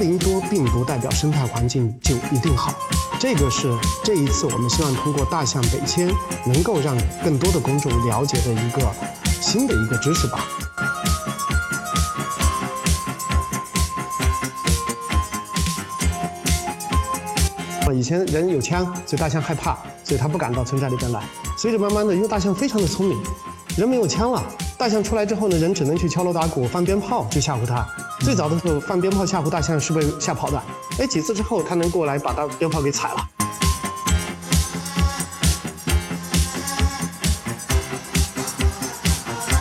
[0.00, 2.72] 林多并不代表生态环境就一定好，
[3.18, 3.68] 这个是
[4.02, 6.10] 这一次我们希望通过大象北迁，
[6.46, 8.90] 能够让更多的公众了解的一个
[9.42, 10.40] 新的一个知识吧。
[17.92, 21.22] 以前人有枪，所以大象害怕，所以他不敢到村寨里边来。
[21.58, 23.20] 随着慢慢的，因为大象非常的聪明，
[23.76, 24.42] 人没有枪了，
[24.78, 27.86] 大象出来之后呢，人只能去敲锣打鼓、放鞭炮去吓唬它。
[28.20, 30.62] 最早的时候放鞭炮吓唬大象是被吓跑的，
[30.98, 33.28] 哎，几次之后它能过来把大鞭炮给踩了。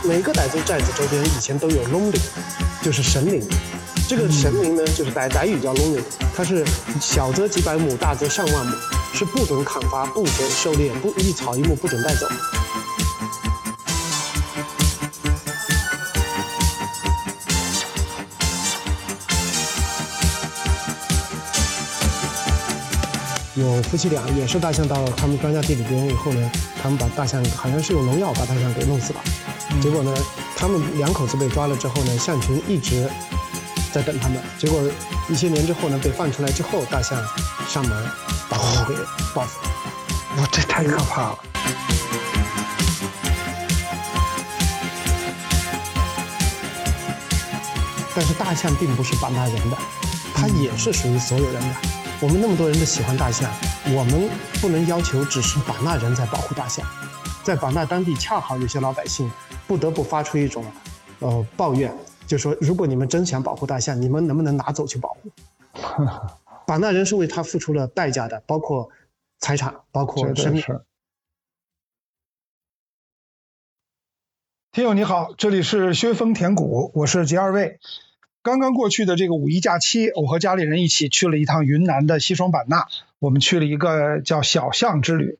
[0.03, 2.21] 每个傣族寨子周边以前都有龙岭，
[2.81, 3.41] 就是神灵。
[4.07, 6.03] 这个神灵呢，就是傣傣语叫龙岭，
[6.35, 6.65] 它是
[6.99, 8.75] 小则几百亩，大则上万亩，
[9.13, 12.27] 是不准砍伐、不准狩猎、不一草一木不准带走。
[23.59, 29.19] 有夫妻俩也是大象到他们庄稼地里边以后呢，他们把大象好像是用农药把大象给弄死了。
[29.81, 30.13] 结果呢，
[30.55, 33.09] 他们两口子被抓了之后呢，象群一直
[33.91, 34.41] 在等他们。
[34.57, 34.81] 结果
[35.27, 37.21] 一些年之后呢，被放出来之后，大象
[37.67, 37.91] 上门
[38.49, 38.93] 把他们给
[39.35, 39.69] 抱死了。
[40.37, 41.39] 哇，这太可怕了！
[48.15, 49.77] 但是大象并不是把那人的，
[50.33, 51.75] 它也是属于所有人的。
[52.21, 53.49] 我们那么多人都喜欢大象，
[53.95, 56.85] 我们不能要求只是把那人在保护大象，
[57.45, 59.31] 在把那当地恰好有些老百姓
[59.65, 60.65] 不得不发出一种，
[61.19, 65.31] 呃抱怨，就说如果你们真想保护大象，你们能不能拿走去保护？
[66.67, 68.89] 把那人是为他付出了代价的，包括
[69.39, 70.61] 财产，包括生命。
[74.73, 77.79] 听友你好，这里是薛峰田谷，我是杰二位。
[78.41, 82.87] 刚刚过去的这个五一假期，我和家里人一起去了一趟云南的西双版纳，
[83.19, 85.37] 我们去了一个叫小象之旅。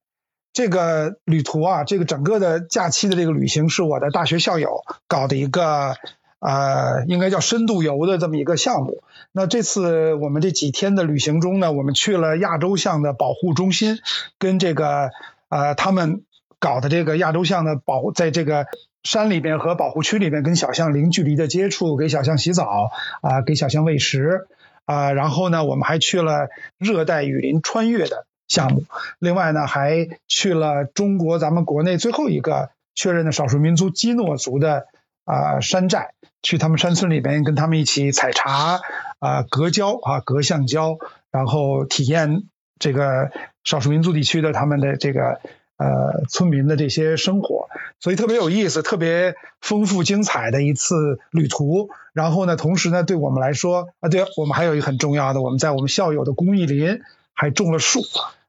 [0.52, 5.96] 这个旅途啊，这个整个的假期的这个旅行是我的大学校友搞的一个
[6.40, 9.02] 呃，应该叫深度游的这么一个项目。
[9.31, 14.00] 那这次我们这几天的旅行中呢，我们去了亚洲象的保护中心，
[14.40, 15.12] 跟这个
[15.48, 16.24] 呃他们
[16.60, 18.66] 搞的这个亚洲象的保，在这个。
[19.04, 24.48] 山里边和保护区里边跟小象零距离的接触，给小象洗澡啊，给小象喂食
[24.86, 28.84] 啊，然后呢，我们还去了热带雨林穿越的项目，
[29.18, 34.88] 另外呢，还去了中国咱们国内最后一个确认的少数民族基诺族的
[35.24, 38.81] 啊山寨，去他们山村里边跟他们一起采茶
[39.20, 40.98] 啊，隔胶啊，隔橡胶，
[41.31, 42.44] 然后体验
[42.78, 43.31] 这个
[43.64, 45.40] 少数民族地区的他们的这个。
[45.80, 47.70] 呃，村民的这些生活，
[48.02, 51.90] 所以特别有意思，特别丰富精彩的一次旅途。
[52.12, 57.00] 然后呢，同时呢，对我们来说啊，对我们还有一个很重要的，我们在我们校友的公益林
[57.34, 58.02] 还种了树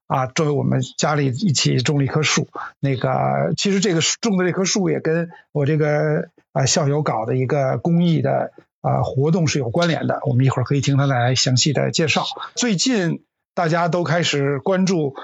[0.09, 2.49] 啊，作为我们家里一起种了一棵树。
[2.81, 10.19] 那个其实这个种的这棵树也跟我这个啊校友搞的一个公益的啊活动是有关联的。
[10.25, 12.25] 我们一会儿可以听他来详细的介绍。
[12.57, 13.23] 最近
[13.55, 15.15] 大家都开始关注。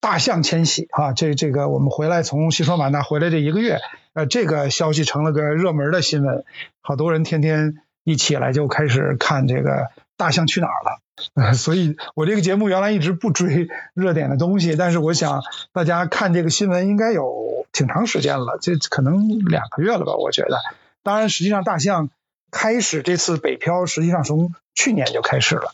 [0.00, 3.78] 大象迁徙啊，这这个我们回来从西双版纳回来这一个月，
[4.14, 6.44] 呃，这个消息成了个热门的新闻，
[6.80, 11.54] 好多人天天一起来就开始看这个大象去哪儿了。
[11.54, 15.42] 所以我这个节目原来一直不追热点的东西，但是我想
[15.72, 20.14] 大家看这个新闻应该有挺长时间了，这可能两个月了吧？
[20.16, 20.58] 我觉得，
[21.02, 22.10] 当然实际上大象
[22.50, 25.72] 开始这次北漂，实际上从去年就开始了。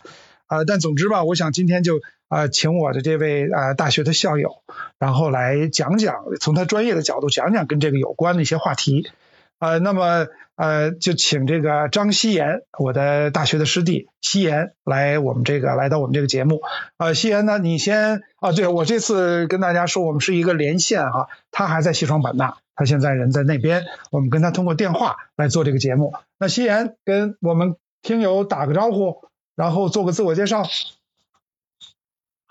[0.49, 4.63] 啊，但总之吧，我想今天就啊，请我的这位啊大学的校友，
[4.99, 9.11] 然后来讲讲，从他专业的角度讲讲跟这个有关的一些话题。
[9.59, 16.61] 呃，那么呃，就请这个张希言，我的大学的师弟希言来我们这个来到我们这个节目。
[16.97, 26.13] 呃，希言呢，你先啊，对我这次跟大家说，我们是一个连线哈，他还在西双版纳，他现在人在那边，我们跟他通过电话来做这个节目。
[26.39, 29.27] 那希言跟我们听友打个招呼。
[29.57, 30.63] 然后做个自我介绍。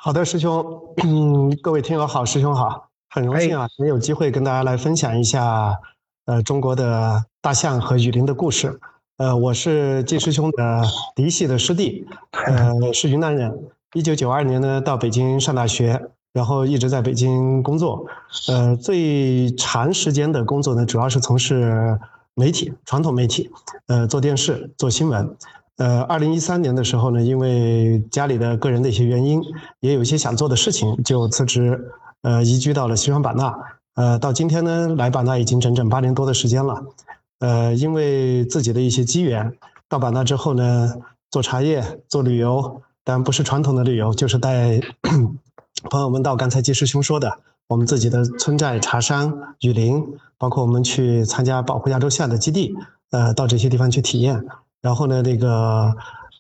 [0.08, 0.66] 好的，师兄，
[1.04, 5.78] 嗯，各位听友好，师兄好，很荣幸啊，能有机会跟大家来分享一下，
[6.28, 8.80] 呃，中国的大象和雨林的故事。
[9.18, 10.82] 呃，我是季师兄的
[11.14, 13.54] 嫡系的师弟，呃，是云南人。
[13.96, 16.02] 一九九二年呢，到北京上大学，
[16.32, 18.06] 然后一直在北京工作。
[18.48, 22.00] 呃，最长时间的工作呢，主要是从事
[22.34, 23.52] 媒体，传统媒体，
[23.88, 25.36] 呃，做电视，做新闻。
[25.78, 29.42] 呃，二零一三年的时候呢，因为家里的个人的一些原因，
[29.80, 31.92] 也有一些想做的事情，就辞职，
[32.24, 33.54] 呃，移居到了西双版纳。
[33.94, 36.84] 呃，到今天呢，来版纳已经整整八年多的时间了。
[37.40, 39.54] 呃，因为自己的一些机缘，
[39.88, 40.96] 到版纳之后呢，
[41.30, 44.80] 做茶叶、做旅游，但不是传统的旅游，就是带
[45.92, 47.38] 朋友们到刚才季师兄说的
[47.68, 49.32] 我们自己的村寨、茶山、
[49.62, 50.04] 雨林，
[50.40, 52.74] 包括我们去参加保护亚洲象的基地，
[53.12, 54.44] 呃，到这些地方去体验。
[54.82, 55.96] 然后呢，那个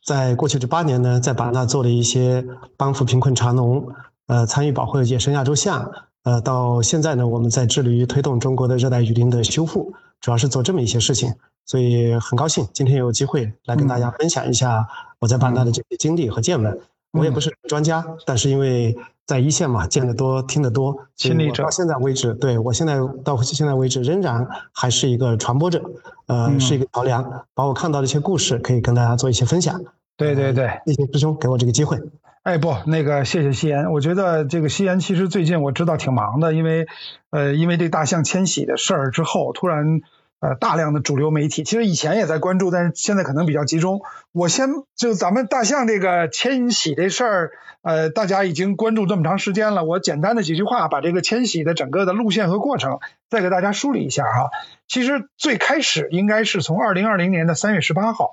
[0.06, 2.46] 在过去这八年呢，在版纳做了一些
[2.78, 3.88] 帮扶贫困茶农，
[4.28, 5.92] 呃，参与保护野生亚洲象。
[6.24, 11.34] 呃，到现在呢，我们在致力于推动中国的热带雨林的修复，主要是做这么一些事情。
[11.66, 14.88] 所以很高兴今天有机会来跟大家分享一下
[15.20, 16.80] 我在版纳的这些经历和见闻。
[17.12, 18.98] 我也不是专家，但是因为
[19.28, 21.64] 在一线嘛，见得多，听得多，亲历者。
[21.64, 25.84] 到现在为止，对我现在到现在为止仍然还是一个传播者，
[26.28, 29.82] 呃，是一个桥梁，把我看到的一些故事可以跟大家做一些分享。
[30.16, 32.02] 对对对，谢谢师兄给我这个机会。
[32.44, 33.92] 哎，不，那个谢谢西岩。
[33.92, 36.88] 我觉得这个西岩其实最近我知道挺忙的，因为
[37.30, 40.02] 呃，因为这大象迁徙的事儿之后，突然。
[40.40, 44.02] 呃，大量的主流媒体其实以前也在关注，但是现在可能比较集中。
[44.32, 47.52] 我先就咱们大象这个迁徙这事儿，
[47.82, 49.84] 呃，大家已经关注这么长时间了。
[49.84, 53.00] 我简单的几句话把这个迁徙的整个的路线和过程
[53.32, 54.52] 再给大家梳理一下哈。
[54.88, 58.30] 其实最开始应该是从二零二零年的三月十八号，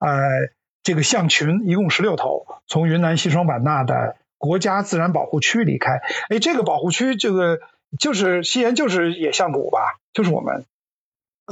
[0.00, 0.18] 呃，
[0.82, 6.00] 这个象群一共十六头从云南西双版纳的国家自然保护区离开。
[6.28, 7.60] 哎，这个保护区这个
[8.00, 9.78] 就是西岩就是野象谷吧，
[10.12, 10.64] 就是我们。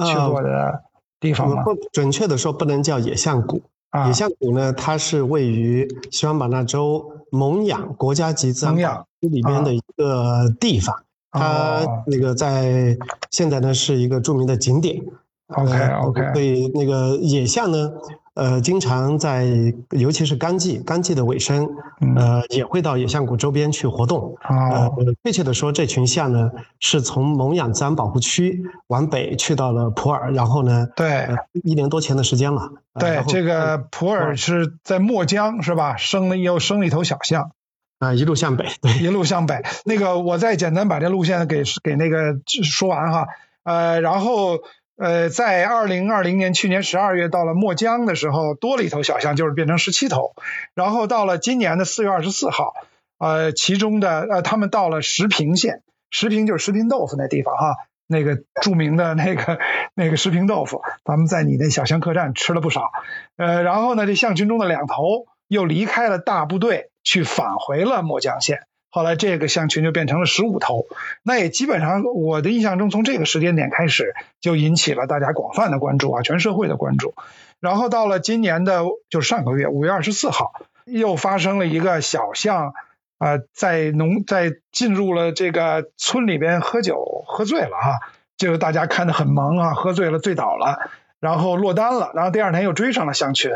[0.06, 0.82] 去过的
[1.20, 1.62] 地方吗？
[1.62, 3.62] 不准确的说，不能叫野象谷。
[4.06, 10.94] 野象谷呢，它是位于西双版纳州蒙养国家级自然保护区里边的一个地方。
[11.30, 12.96] 它那个在
[13.30, 15.00] 现在呢是一个著名的景点。
[15.48, 16.32] OK OK。
[16.32, 17.92] 所以那个野象呢。
[18.34, 19.46] 呃，经常在，
[19.90, 21.68] 尤其是干季，干季的尾声，
[22.16, 24.36] 呃，也会到野象谷周边去活动。
[24.42, 24.90] 呃，
[25.22, 26.50] 确切的说，这群象呢，
[26.80, 32.72] 是从蒙养自然保护区往北去到了普洱，然后呢，对，一年多前的时间了。
[32.98, 35.96] 对，这个普洱是在墨江是吧？
[35.96, 37.52] 生了又生了一头小象，
[38.00, 39.62] 啊，一路向北，对，一路向北。
[39.84, 43.28] 那个，我再简单把这路线给给那个说完哈。
[43.62, 44.58] 呃，然后。
[44.96, 50.34] 呃，在二零二零年去年十二月到了墨江的时候，多了一头小象，就是变成十七头。
[50.74, 52.74] 然后到了今年的四月二十四号，
[53.18, 57.76] 呃，其中的呃，他们到了石屏县，石屏就是石屏豆腐那地方哈，
[58.06, 59.58] 那个著名的那个
[59.94, 62.92] 那个石屏豆腐，咱们在你那小象客栈吃了不少。
[63.36, 68.60] 呃，然后呢，这象群中的两头又离开了大部队，去返回了墨江县。
[68.94, 70.86] 后来这个象群就变成了十五头，
[71.24, 77.12] 那也基本上我的印象中，从这个时间点开始就引起了大家广泛的关注啊，全社会的关注。
[77.58, 80.52] 然后到了今年的，就上个月五月二十四号，
[80.84, 82.72] 又发生了一个小象
[83.18, 87.98] 啊，在农在进入了这个村里边喝酒喝醉了啊，
[88.36, 90.78] 就是大家看得很萌啊，喝醉了醉倒了，
[91.18, 93.50] 然后落单了，然后第二天又追上了象群，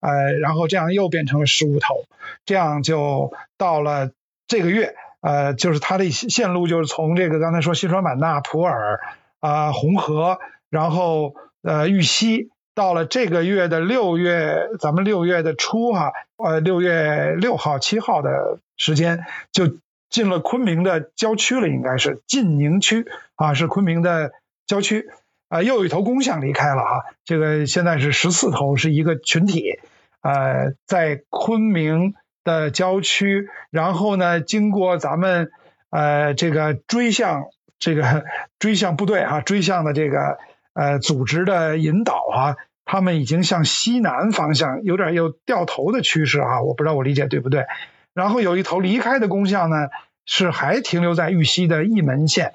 [0.00, 2.06] 呃，然后这样又变成了十五头，
[2.46, 4.12] 这样就到了。
[4.48, 8.98] 这个月，呃，就是它的线路就是从这个刚才说西双版纳、普洱
[9.40, 10.38] 啊、红河，
[10.70, 19.76] 然后呃玉溪，到了这个月的六月，咱们六月的初哈，呃六月六号、七号的时间就
[20.08, 24.32] 进了昆明的郊区了，应该是晋宁区啊，是昆明的
[24.66, 25.10] 郊区
[25.48, 29.78] 啊，又一头公象离开了啊，这个现在是十四头，是一个群体，
[30.22, 32.14] 呃，在昆明。
[32.48, 35.50] 的郊区，然后呢，经过咱们
[35.90, 37.44] 呃这个追向
[37.78, 38.24] 这个
[38.58, 40.38] 追向部队啊，追向的这个
[40.72, 47.66] 呃组织的引导啊，他们已经向西南方向有点有掉头的趋势啊，我不知道我理解对不对。
[48.14, 49.76] 然后有一头离开的公象呢，
[50.24, 52.54] 是还停留在玉溪的义门县，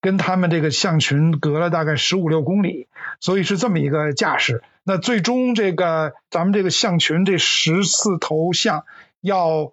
[0.00, 2.86] 跟他们这个象群隔了大概十五六公里，
[3.18, 4.62] 所以是这么一个架势。
[4.84, 8.84] 那最终这个咱们这个象群这十四头象。
[9.22, 9.72] 要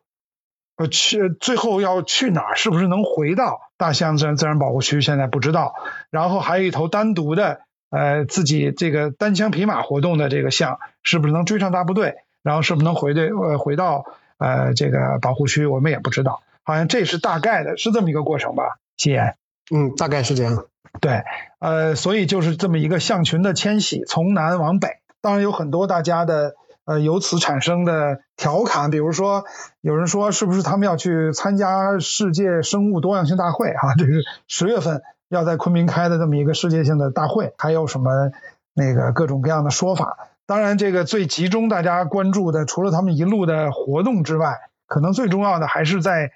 [0.77, 2.55] 呃去最后要去哪儿？
[2.55, 5.01] 是不是能回到大象自然自然保护区？
[5.01, 5.73] 现在不知道。
[6.09, 12.15] 然后还有一头单独的呃自己这个单枪匹马活动的这个象，是不是能追上大部队？
[12.43, 14.05] 然后是不是能回对呃回到
[14.37, 15.65] 呃这个保护区？
[15.65, 16.41] 我们也不知道。
[16.63, 18.77] 好像这是大概的，是这么一个过程吧？
[18.95, 19.35] 谢言。
[19.73, 20.65] 嗯，大概是这样。
[21.01, 21.23] 对，
[21.59, 24.99] 呃，所以就是这么一个象群的迁徙，从南往北。
[25.19, 26.55] 当然有很多大家的。
[26.89, 29.43] 呃，由此产生的调侃，比如说，
[29.79, 33.75] 有人说是不是他们要去参加世界生物多样性大会？
[33.75, 38.31] 哈，这是十月份要在昆明开的这么一个世界性的大会，还有什么
[38.73, 40.17] 那个各种各样的说法？
[40.47, 44.55] 当然，这个最集中大家关注的，除了他们一路的活动之外，
[44.87, 46.31] 可能最重要的还是在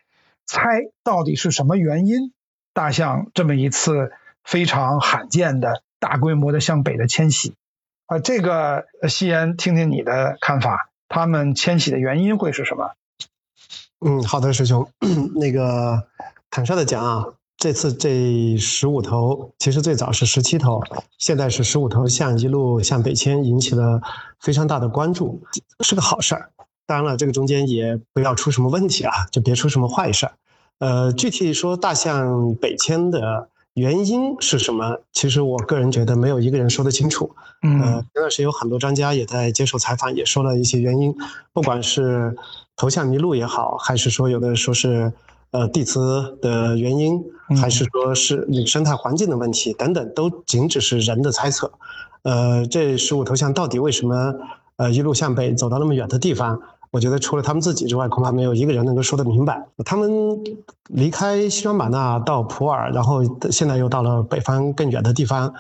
[0.46, 0.68] 猜
[1.04, 2.32] 到底是什么原因，
[2.76, 4.12] 大象这么一次
[4.44, 7.56] 非常罕见的大规模的向北的迁徙。
[8.08, 10.90] 啊，这个西岩，听听你的看法。
[11.10, 12.92] 他们迁徙的原因会是什么？
[14.04, 14.90] 嗯，好的，师兄，
[15.36, 16.08] 那个
[16.50, 20.82] 坦率的讲啊，这次这十五头，其实最早是十七头，
[21.18, 24.02] 现在是十五头象一路向北迁，引起了
[24.40, 25.44] 非常大的关注，
[25.82, 26.50] 是个好事儿。
[26.86, 30.34] 当然了，这个中间也不要出什么问题啊，就别出什么坏事儿。
[30.80, 35.00] 呃，具体说大象北迁的原因是什么？
[35.12, 37.36] 其实我个人觉得没有一个人说得清楚。
[37.64, 41.16] 嗯，前段时间有很多专家也在接受采访，也说了一些原因，
[41.54, 42.36] 不管是
[42.76, 45.12] 头像迷路也好，还是说有的说是
[45.52, 47.24] 呃地磁的原因，
[47.60, 51.72] 还是说是那个生态环境的问题等等，都仅只是人的猜测。
[52.22, 54.36] 呃，这十五头象到底为什么
[54.76, 56.62] 呃一路向北走到那么远的地方？
[56.94, 59.66] 我觉得除了他们自己之外，恐怕没有一个人能够说得明白。
[59.84, 60.40] 他们
[60.90, 65.52] 离开西双版纳到普洱，然后现在又到了北方更远的地方。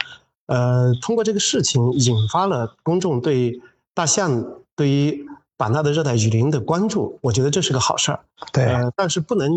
[0.45, 3.59] 呃，通过这个事情引发了公众对
[3.95, 5.25] 大象、对于
[5.57, 8.19] 版纳的热带雨林的关注，我觉得这是个好事儿。
[8.51, 9.49] 对，但是不能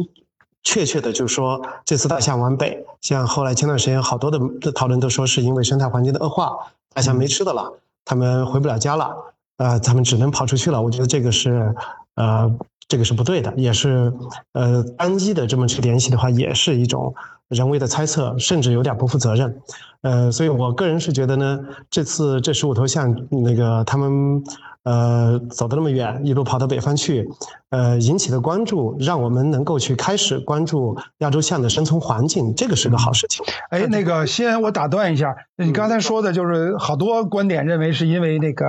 [0.63, 6.57] 确切的就说这次大象往北，像后来前段时间好多的讨论都说是因为生态环境的恶化，
[6.95, 7.71] 大象没吃的了，
[8.07, 9.15] 他们回不了家了。
[9.59, 10.81] 呃，他们只能跑出去了。
[10.81, 11.75] 我觉得这个是，
[12.15, 12.51] 呃，
[12.89, 14.13] 这个是不对的，也是，
[14.53, 17.15] 呃，单一的这么去联系的话，也是一种
[17.49, 19.61] 人为的猜测，甚至有点不负责任。
[20.03, 21.61] 呃，所以我个人是觉得呢，
[21.91, 24.43] 这次这十五头象那个他们。
[24.87, 27.29] 呃，走的那么远，一路跑到北方去，
[27.71, 33.45] 呃，引起的关注，让我们能够去开始关注亚洲象的生存环境，这个是个好事情。
[33.71, 38.65] 哎，那个先我打断一下，你刚才说的就是好多观点认为是因为那个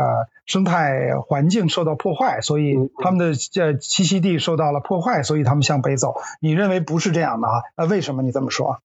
[0.47, 6.15] 生态环境受到破坏，所以他们的这栖息地受到了破坏，所以他们向北走。
[6.39, 7.61] 你认为不是这样的啊？
[7.75, 8.79] 呃，为什么你这么说？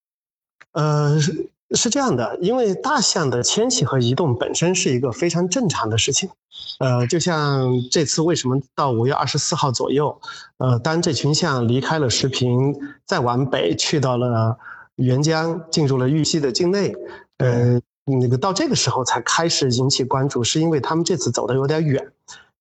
[0.73, 1.17] 呃。
[1.75, 6.29] 是这样的，因为大象的迁徙和移动本身是一个非常正常的事情，
[6.79, 10.21] 呃，就像这次为什么到五月二十四号左右，
[10.59, 12.75] 呃，当这群象离开了石屏，
[13.07, 14.57] 再往北去到了
[14.97, 16.93] 沅江，进入了玉溪的境内，
[17.39, 22.13] 呃，那个到这个时候才开始引起关注，是因为他们这次走的有点远。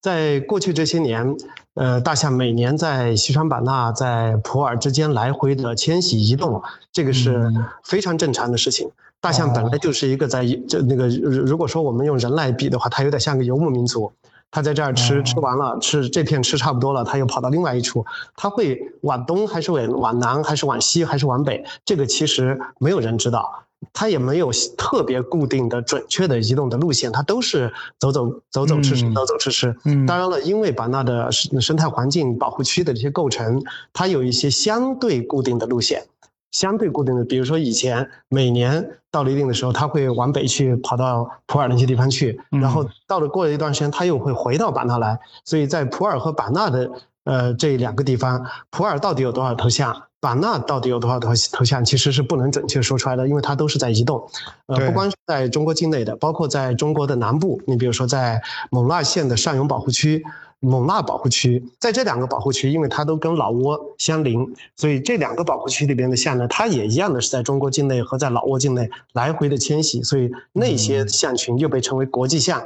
[0.01, 1.35] 在过去这些年，
[1.75, 7.51] 呃，大象每年在西双版纳、在普洱之间来回的迁徙移动，这个是
[7.83, 8.89] 非常正常的事情。
[9.21, 14.11] 大象本来就是一个在这那个，如果说我们用人来比的话，它有点像个游牧民族。
[14.53, 18.05] 它在这儿吃吃完了，吃这片吃差不多了，它又跑到另外一处。
[18.35, 21.63] 它会往东还是往往南，还是往西，还是往北？
[21.85, 23.63] 这个其实没有人知道。
[23.93, 29.75] 它也没有特别固定的、准确的移动的路线，它都是走走走走吃吃，走走吃吃。
[29.85, 33.63] 嗯，当然了，因为版纳的生生态环境保护区的这些构成，
[33.93, 36.03] 它有一些相对固定的路线，
[36.51, 45.19] 相对固定的，比如说以前每年到了一定的时候，它会往北去跑到普洱那些地方去，然后到了过了一段时间，它又会回到版纳来。
[45.45, 46.91] 所以在普洱和版纳的
[47.23, 50.03] 呃这两个地方，普洱到底有多少头象？
[50.19, 54.23] 版纳到底有多少头头像，其实是不能准确说出来的，因为它都是在移动。
[54.67, 58.39] 呃，不光是在中国境内的，包括在中国的南部，你比如说在
[58.69, 60.23] 勐腊县的上永保护区、
[60.61, 72.63] 勐腊保护区，在这两个保护区，因为它都跟老挝相邻，所以这两个保护区里边的象呢，它也一样的是在中国境内和在老挝境内来回的迁徙，所以那些象群又被称为国际象。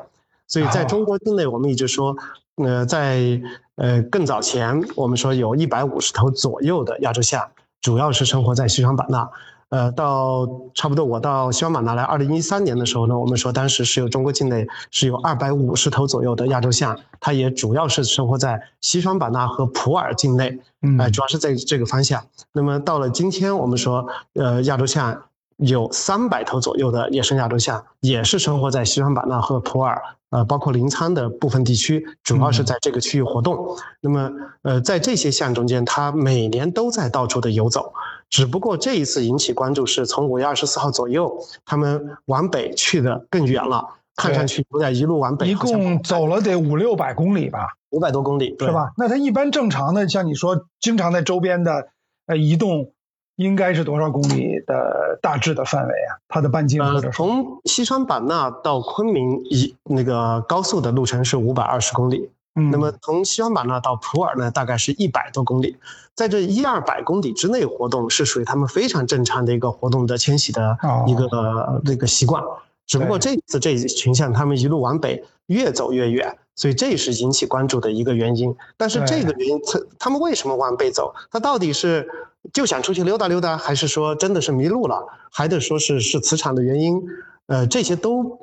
[0.47, 2.15] 所以在中国境内，我们一直说。
[2.57, 3.41] 呃，在
[3.75, 7.45] 呃更早前，我们说有一百五十头左右的亚洲象，
[7.81, 9.29] 主要是生活在西双版纳。
[9.69, 20.60] 呃，到差不多我到西双版纳来，二零一三年的时候呢，我们说当时是有中国境内是有二百五十头左右的亚洲象，它也主要是生活在西双版纳和普洱境内，
[21.00, 22.24] 哎，主要是在这个方向。
[22.53, 25.24] 那么到了今天，我们说，呃，亚洲象。
[25.57, 29.98] 有三百头左右的野生亚洲象，也是生活在西双版纳和普洱，
[30.29, 33.65] 呃，包括临沧的部分地区，主要是在这个区域活动。
[34.01, 34.29] 那么，
[34.63, 37.93] 呃，在这些象中间，它每年都在到处的游走，
[38.35, 43.87] 只不过这一次引起关注是从五月二十四号左右，他们往北去的更远了，
[44.17, 45.47] 看上去有点一路往北。
[45.47, 47.59] 一共走了得五六百公里吧？
[47.91, 48.91] 五百多公里，是吧？
[48.97, 51.87] 那它一般正常的，像你说，经常在周边的，
[52.25, 52.91] 呃，移动。
[53.37, 56.23] 应该是多少公里的大致的范围啊？
[56.29, 65.77] 它的半径或者从西双版纳到昆明一那个高速的路程是五百二十公里，嗯，那么从西双版纳到普洱呢，大概是一百多公里，
[66.15, 72.41] 在这一二百公里之内活动是属于他们非常正常的一个活动的迁徙的一个那个习惯，
[72.88, 76.38] 只不过这次这群象他们一路往北越走越远。
[76.57, 81.13] 所以这也是引起关注的一个原因，但是这个原因，他他们为什么往北走？
[81.29, 82.09] 他到底是
[82.53, 85.05] 就想出去溜达溜达，还是说真的是迷路了？
[85.29, 87.03] 还得说是是磁场的原因？
[87.47, 88.39] 呃，这些都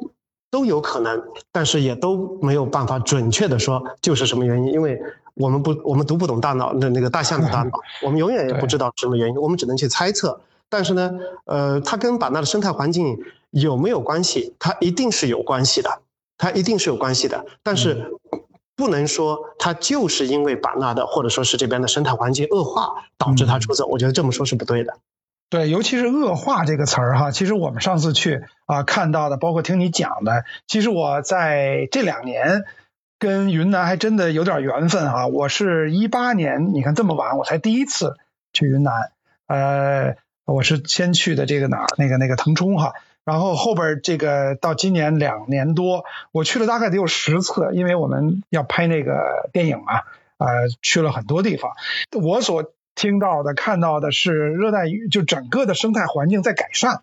[0.53, 5.01] 都有可能，但是也都没有办法准确的说就是什么原因，因为
[5.35, 7.71] 我们不我们读不懂大脑的那个大象的大脑，
[8.05, 10.39] 我们永远也不知道什么原因，我们只能去猜测。
[10.69, 11.11] 但是呢，
[11.47, 13.19] 呃，它跟版纳的生态环境
[13.51, 14.55] 有没有关系？
[14.59, 16.01] 它一定是有关系的，
[16.37, 17.47] 它一定是有关系的。
[17.63, 18.13] 但是
[18.77, 24.95] 不能说它就是因为版纳的或者说是这边的生态环境恶化导致它出走，我觉得这么说是不对的。
[25.53, 32.65] 对，尤其是恶化这个词儿哈，其实我们上次去啊看到的，包括听你讲的，其实我在这两年
[33.19, 35.27] 跟云南还真的有点缘分哈。
[35.27, 38.17] 我是一八年，你看这么晚我才第一次
[38.55, 39.13] 去云南，
[39.47, 40.17] 呃。
[40.45, 42.95] 我是先去的这个哪儿，那个那个腾冲哈，
[43.25, 50.01] 然后后边这个到今年两年多，我去了大概得有十次，因为我们要拍那个电影嘛，
[50.39, 51.71] 呃，去了很多地方。
[52.21, 57.03] 我所听到的、看到的是热带雨，就整个的生态环境在改善，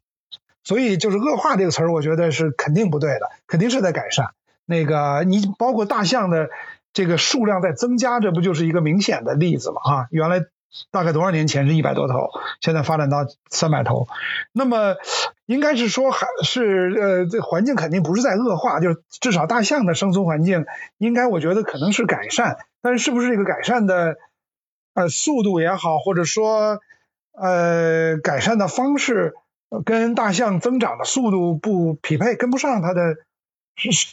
[0.64, 4.32] 所以就是恶化这个词儿，我觉得是肯定不对的，肯定是在改善。
[4.66, 6.50] 那个你包括大象的
[6.94, 9.82] 这个数量在增加，这不就是一个明显的例子吗？
[9.84, 10.46] 啊，原来。
[10.92, 12.30] 大概多少年前是一百多头，
[12.62, 14.08] 现在发展到三百头，
[14.52, 14.98] 那么
[15.48, 20.68] 应该是说还是呃，这环境肯定不是在恶化，就是至少大象的生存环境
[21.00, 24.18] 应该我觉得可能是改善，但是是不是这个改善的
[25.00, 26.80] 呃速度也好，或者说
[27.32, 29.34] 呃改善的方式
[29.86, 33.16] 跟大象增长的速度不匹配，跟不上它的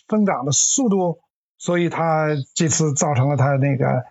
[0.06, 1.18] 增长的速度，
[1.58, 4.04] 所以它这次造成了它那个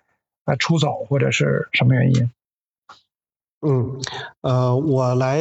[0.43, 2.29] 呃出走或者是什么原因？
[3.61, 3.99] 嗯，
[4.41, 5.39] 呃，我来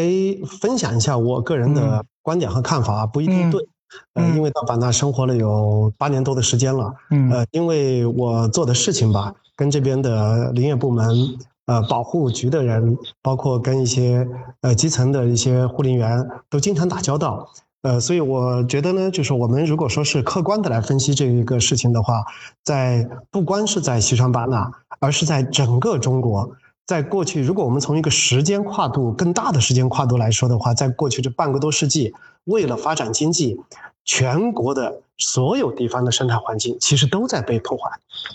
[0.61, 3.69] 分享一下我个人的观点和看法，不一定对，
[4.15, 14.27] 呃，因为到版纳生活了有八年多的时间了，嗯，呃，因为我做的事情吧，跟这边的林业部门、呃保护局的人，包括跟一些
[14.61, 17.49] 呃基层的一些护林员都经常打交道，
[17.83, 22.25] 呃，所以我觉得呢，就是我们如果说是客观的来分析这一个事情的话，
[22.63, 26.57] 在不光是在西双版纳，而是在整个中国。
[26.87, 32.13] 在过去，如果我们从一个时间跨度更大的时间跨度来说的话，在过去这半个多世纪，
[32.45, 33.59] 为了发展经济，
[34.05, 37.91] 全国的所有地方的生态环境其实都在被破坏。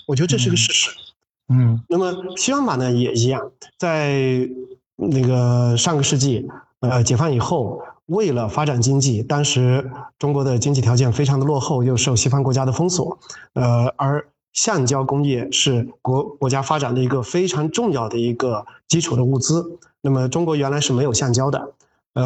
[0.07, 0.89] 我觉得这是个事实。
[0.89, 1.08] 嗯，
[1.49, 4.47] 嗯那么西双版纳也一样，在
[4.95, 6.47] 那个上个世纪，
[6.79, 13.19] 呃，解放以后，为了发展经济，当时中国的经济条件非常的落后，又受西方国家的封锁，
[13.53, 14.25] 呃，而。
[14.51, 19.77] 橡胶工业是国国家发展的一个非常重要的一个基础的物资。
[20.01, 21.73] 那么中国原来是没有橡胶的，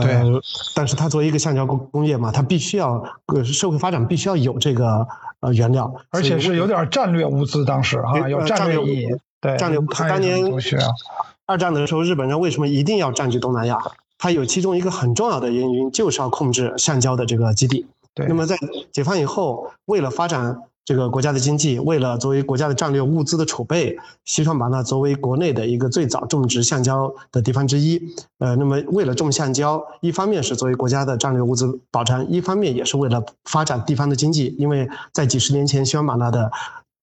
[0.01, 0.41] 呃，
[0.75, 5.07] 但是它作为一个橡胶工工业嘛，它必须要呃社会发展必须要有这个
[5.39, 9.07] 呃原料，而且是有点战略物资，当时啊有战略意义。
[9.41, 10.39] 对，战略当年
[11.45, 13.77] 二战的时候，日本人为什么一定要占据东南亚？
[14.17, 17.85] 它有其中一个很重要的原因，就是要控制橡胶的这个基地。
[18.13, 18.57] 对，那么在
[18.91, 20.61] 解放以后，为了发展。
[20.85, 28.01] 这个国家的经济，为了作为国家的战略物资的储备，西双版纳作为国内的一个最早种植橡胶的地方之一，
[28.39, 34.53] 呃，那么为了种橡胶，一方面是作为国家的战略物资保障，一方面也是为了发展地方的经济。
[34.59, 36.51] 因为在几十年前，西双版纳的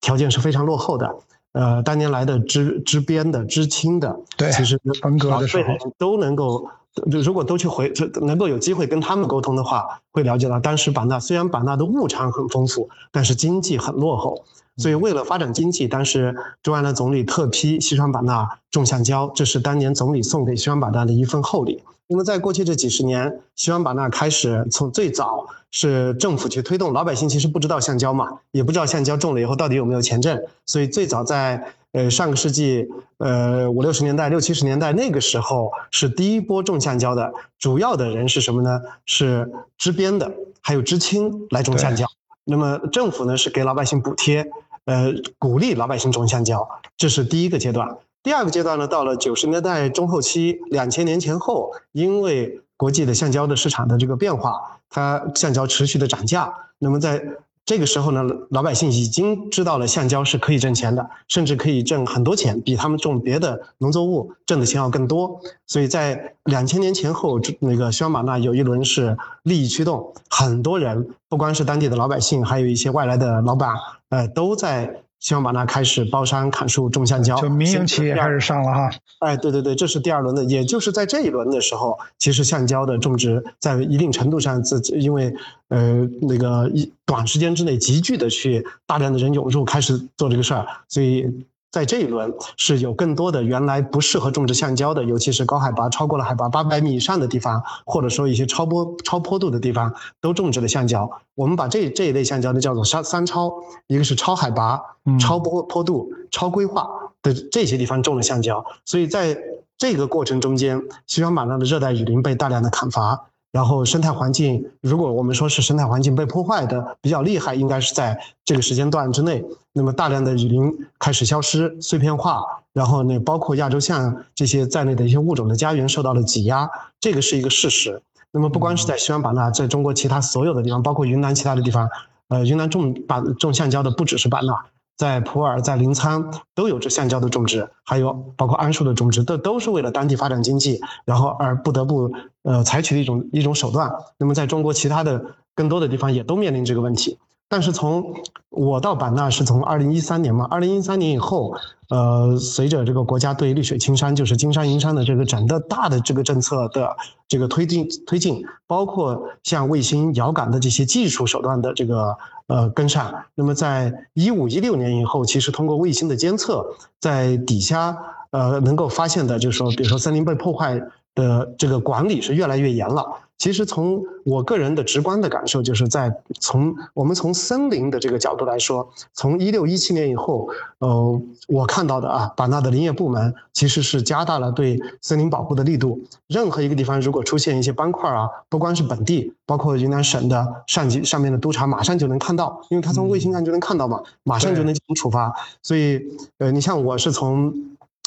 [0.03, 1.15] 条件是非常落后的，
[1.53, 6.69] 呃，当年来的支支边的、知青的，对，其实分割的时候都能够。
[7.07, 14.45] 如果都去回，能够有机会跟他们沟通的话，会了解到当时版纳虽然版纳的物产很丰富，但是经济很落后。
[14.77, 21.83] 所以为了发展经济，当时周恩来总理特批西双版纳种橡胶，这是当年总理送给西双版纳的一份厚礼。
[22.11, 31.73] 那么在过去这几十年，西双版纳开始从最早是政府去推动，老百姓其实不知道橡胶嘛，也不知道橡胶种了以后到底有没有钱挣，所以最早在。
[31.93, 32.87] 呃，上个世纪，
[33.19, 38.81] 呃五六十年代、六七十年代那个时候是第一波种橡胶的，主要的人是什么呢？
[39.07, 42.07] 是支边的，还有知青来种橡胶。
[42.45, 44.49] 那么政府呢是给老百姓补贴，
[44.85, 46.65] 呃，鼓励老百姓种橡胶，
[46.97, 47.97] 这是第一个阶段。
[48.23, 57.23] 第二个阶段呢，到了九十年代中后期、两千年前后，因为国际的橡胶的市场的这个变化，它橡胶持续的涨价，那么在。
[57.67, 65.41] 这个时候呢，老百姓已经知道了橡胶是可以挣钱的，甚至可以挣很多钱，比他们种别的农作物挣的钱要更多。
[65.69, 73.73] 所以在两千年前后，那个西双版纳有一轮是利益驱动，很多人，不光是当地的老百姓，还有一些外来的老板，
[74.09, 75.03] 呃，都在。
[75.21, 78.91] 希望把它开始包山砍树种橡胶，就民营企业开始上了哈。
[79.21, 85.35] 哎，对对对，这是第二轮的，也就是在这一轮的时候，其实橡胶的种植在一定程度上，自因为
[85.69, 91.31] 呃那个一短时间之内急剧的去大量的人涌入，开始做这个事儿，所以
[91.71, 101.09] 在这一轮是有更多的原来不适合种植橡胶的，尤其是高海拔超过了海拔八百米以上的地方，或者说一些超坡超坡度的地方，都种植了橡胶。
[101.37, 103.53] 我们把这这一类橡胶呢叫做三三超，
[103.87, 104.81] 一个是超海拔、
[105.21, 106.89] 超坡坡度、超规划
[107.23, 109.39] 的这些地方种了橡胶，所以在
[109.79, 113.30] 这个过程中间，西双版纳的热带雨林被大量的砍伐。
[113.53, 119.45] 然后生态环境，如果我们说是生态环境被破坏的比较厉害，应该是在这个时间段之内。
[119.73, 126.69] 那么大量的雨林开始消失、碎片化，然后呢，包括亚洲象这些在内的一些物种的家园受到了挤压，
[127.01, 128.03] 这个是一个事实。
[128.33, 131.89] 那么不光是在西双版纳，在中国其他所有的地方，包括云南其他的地方，
[132.29, 134.55] 呃，云南种版种橡胶的不只是版纳。
[134.97, 143.91] 在普洱、在临沧都有这橡胶的种植，还有包括桉树的种植，这都是为了当地发展经济，然后而不得不呃采取的一种一种手段。
[144.19, 145.23] 那么在中国其他的
[145.55, 147.19] 更多的地方也都面临这个问题。
[147.53, 148.15] 但是从
[148.49, 151.53] 我到版纳是从二零一三年嘛，二零一三年以后，
[151.89, 166.65] 呃，随着这个国家对绿水青山，就是金山银山的这个整个大的这个政策的这个推进推进，包括像卫星遥感的这些技术手段的这个呃跟上，那么在一五一六年以后，其实通过卫星的监测，
[167.01, 167.97] 在底下
[168.31, 170.81] 呃能够发现的，就是说，比如说森林被破坏
[171.15, 173.05] 的这个管理是越来越严了。
[173.39, 185.99] 其实从我个人的直观的感受，就是在从我们从森林的这个角度来说，从一六一七年以后，呃，我看到的啊，版纳的林业部门其实是加大了对森林保护的力度。
[186.27, 195.33] 任何一个地方如果出现一些斑块啊，不光是本地，包括云南省的上级上面的督察，马上就能看到，因为他从卫星上就能看到嘛，马上就能进行处罚。
[195.63, 195.99] 所以，
[196.37, 197.55] 呃，你像我是从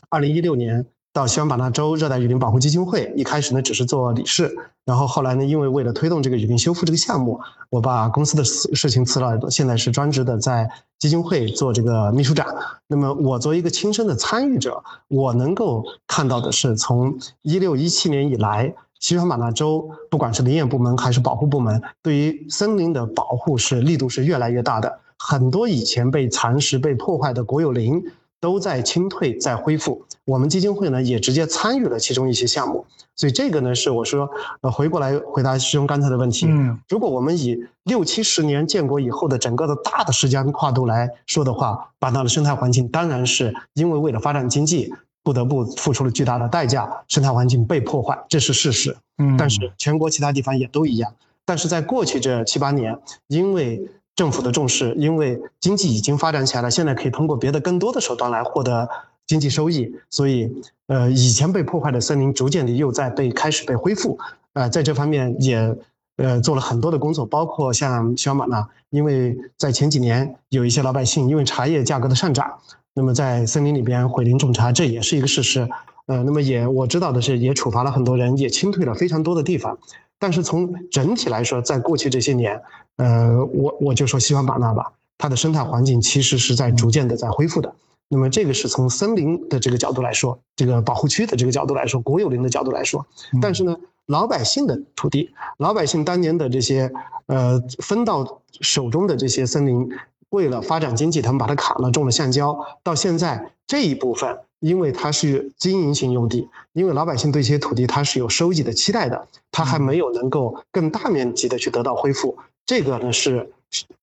[0.10, 0.86] 二零一六年。
[1.14, 4.52] 到西双版纳州热带雨林保护基金会，一开始呢只是做理事，
[4.84, 12.48] 然后后来呢，因为为了推动这个雨林修复这个项目，我把公司的事事情辞了，现在是专职的在基金会做这个秘书长。
[12.88, 28.04] 那么我作为一个亲身的参与者，我能够看到的是，从一六一七年以来，西双版纳州不管是林业部门还是保护部门，对于森林的保护是力度是越来越大的，很多以前被蚕食、被破坏的国有林。
[28.44, 30.04] 都在清退，在恢复。
[30.26, 34.30] 我们基金会呢也直接参与了其中一些项目，所以这个呢是我说，
[34.62, 36.46] 呃，回过来回答师兄刚才的问题。
[36.48, 48.96] 嗯，如果我们以六七十年建国以后的整个的大的时间跨度来说的话，版纳的生态环境当然是因为为了发展经济，不得不付出了巨大的代价，生态环境被破坏，这是事实。
[49.18, 51.14] 嗯，但是全国其他地方也都一样。
[51.46, 58.88] 但是在过去这七八年，因为政府的重视，因为经济已经发展起来了，现在可以通过别的更多的手段来获得
[59.26, 60.52] 经济收益，所以，
[60.88, 64.18] 呃，以前被破坏的森林逐渐的又在被开始被恢复，
[64.54, 65.76] 呃，在这方面也，
[66.18, 72.60] 呃，做了很多的工作，包括像小马呢，因为在前几年有一些老百姓因为茶叶价格的上涨，
[72.94, 75.68] 那么在森林里边毁林种茶，这也是一个事实，
[76.06, 79.78] 呃，那么也我知道的是，也处罚了很多人，也清退了非常多的地方。
[80.20, 82.62] 但是从整体来说，在过去这些年，
[82.98, 87.74] 呃，我我就说西双版纳吧，它的生态环境其实是在逐渐的在恢复的。
[88.08, 93.06] 那么这个是从森林的这个角度来说，这个保护区的这个角度来说，国有林的角度来说。
[93.42, 96.92] 但是呢，老百姓的土地，老百姓当年的这些
[97.28, 99.90] 呃分到手中的这些森林，
[100.30, 104.40] 为了发展经济，他们把它砍了，种了橡胶，到现在这一部分。
[104.64, 113.52] 因为它是经营性用地，因为老百姓对这些土地它是有收益的期待的，它还没有能够更大面积的去得到恢复，这个呢是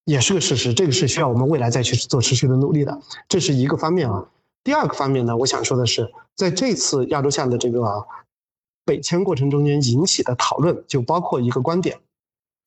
[0.04, 4.26] 也是个事实，这个是需要我们未来再去做持续的努力的，这是一个方面啊。
[4.64, 8.06] 第二个方面呢，我想说的是，在这次亚洲象的这个
[8.84, 11.98] 北迁过程中间引起的讨论，就包括一个观点，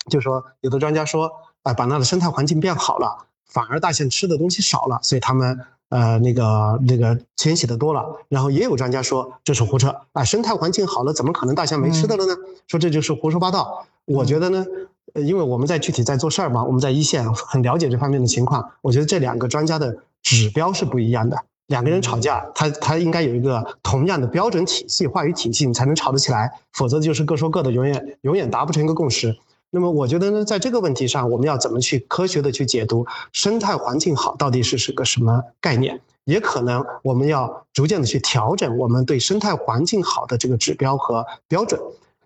[0.09, 1.31] 就是说有的专家说，
[1.63, 5.59] 啊，版纳的生态环境变好了，反而大象吃的东西少了，所以他们。
[5.89, 12.35] 呃，那个那个迁徙的多了，然后也有专家说这是胡扯啊，生态环境好了，怎么可能大象没吃的了呢？
[12.65, 13.85] 说这就是胡说八道。
[14.05, 14.65] 我觉得呢，
[15.13, 18.71] 呃，因为我们在具体在做事儿嘛，我们在一线很了解这方面的情况。
[18.81, 21.37] 我觉得这两个专家的指标是不一样的。
[21.67, 29.37] 两个人吵架，他他应该有一个同样的标准体系、话语体系，你才能吵得起来，否则就是各说各的，永远永远达不成一个共识。
[29.69, 36.01] 那么我觉得呢，在这个问题上，我们要怎么去科学的去解读生态环境好到底是是个什么概念？
[36.25, 41.79] 也可能我们要逐渐的去调整我们对生态环境好的这个指标和标准。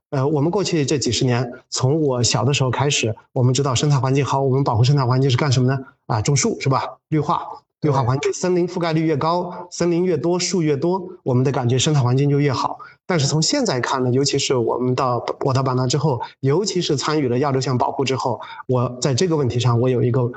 [0.10, 5.80] 呃，我们过去这几十年，从我小的时候开始，我们知道生态环境好，我们保护生态环境是干什么呢？
[6.06, 6.98] 啊，种树是吧？
[7.10, 7.44] 绿化。
[7.82, 12.80] 绿化环境，森林覆盖率越高，森林越多，树越多，我们的感觉生态环境就越好。
[13.06, 20.32] 但是从现在看呢，尤其是我们到我到版纳之后，尤其是参与了亚洲象保护之后，我在这个问题上，我有一个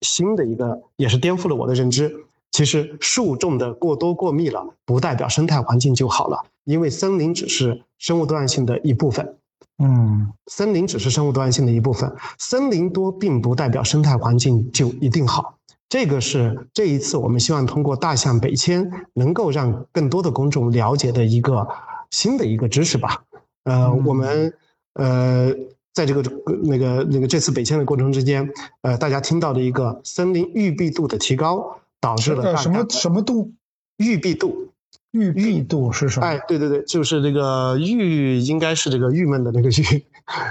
[0.00, 2.24] 新的一个，也是颠覆了我的认知，
[2.54, 9.36] 其实树种的过多过密了，不代表生态环境就好了，因为森林只是生物多样性的一部分。
[9.82, 15.58] 嗯，森林只是生物多样性的一部分，森林多并不代表生态环境就一定好。
[15.88, 21.66] 这个是这一次我们希望通过大象北迁，能够让更多的公众了解的一个
[22.12, 23.24] 新的一个知识吧。
[23.64, 24.54] 呃，我们
[24.94, 25.52] 呃。
[25.94, 26.24] 在这个
[26.64, 33.50] 那个那个这次北迁的过程之间，呃，大家听到的一个森林育碧度的提高，导致了什么什么度？
[33.96, 34.68] 郁闭度，
[35.10, 36.26] 郁闭度是什么？
[36.26, 40.04] 哎，对对对，就是这个郁，应该是这个郁闷的那个郁，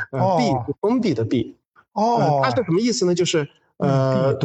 [0.09, 1.55] 呃，闭封闭的闭。
[1.91, 3.13] 哦，它是什么意思呢？
[3.13, 4.35] 就是呃，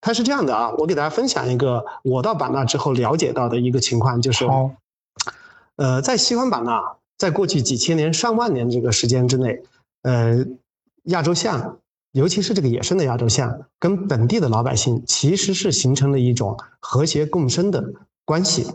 [0.00, 4.44] 它是这样的啊，我给大家分享一个我到版纳之后了解到的一个情况，就是，
[5.76, 9.62] 呃，在西方版纳，在过去几千年、上万年这个时间之内。
[10.02, 10.44] 呃，
[11.04, 11.78] 亚洲象，
[12.12, 17.84] 尤其是这个野生的亚洲象，跟本地的老百姓其实是形成了一种和谐共生的
[18.24, 18.66] 关系。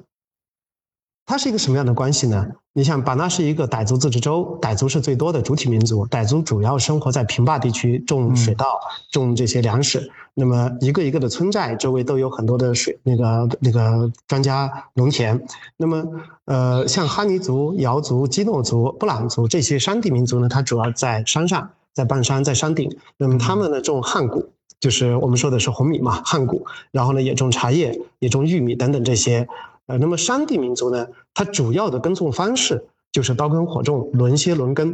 [1.28, 2.48] 它是一个什么样的关系呢？
[2.72, 8.80] 你想，版纳是一个傣族自治州，傣族是最多的主体民族，傣族主要生活在平坝地区，种水稻，
[9.12, 10.12] 种这些粮食。
[10.36, 15.48] 那么一个一个的村寨周围都有很多的水，那个那个庄稼农田。
[15.78, 16.06] 那么
[16.46, 22.96] 呃，像哈尼族、瑶族、基诺族、布朗族这些山地民族呢，它主要在山上，在半山，在山顶。
[23.18, 26.68] 那么他们呢，种旱谷，就是我们说的是红米嘛，旱谷。
[26.92, 29.48] 然后呢，也种茶叶，也种玉米等等这些。
[29.88, 34.94] 呃，那么山地民族呢，它主要的耕种方式就是刀耕火种、轮歇轮耕。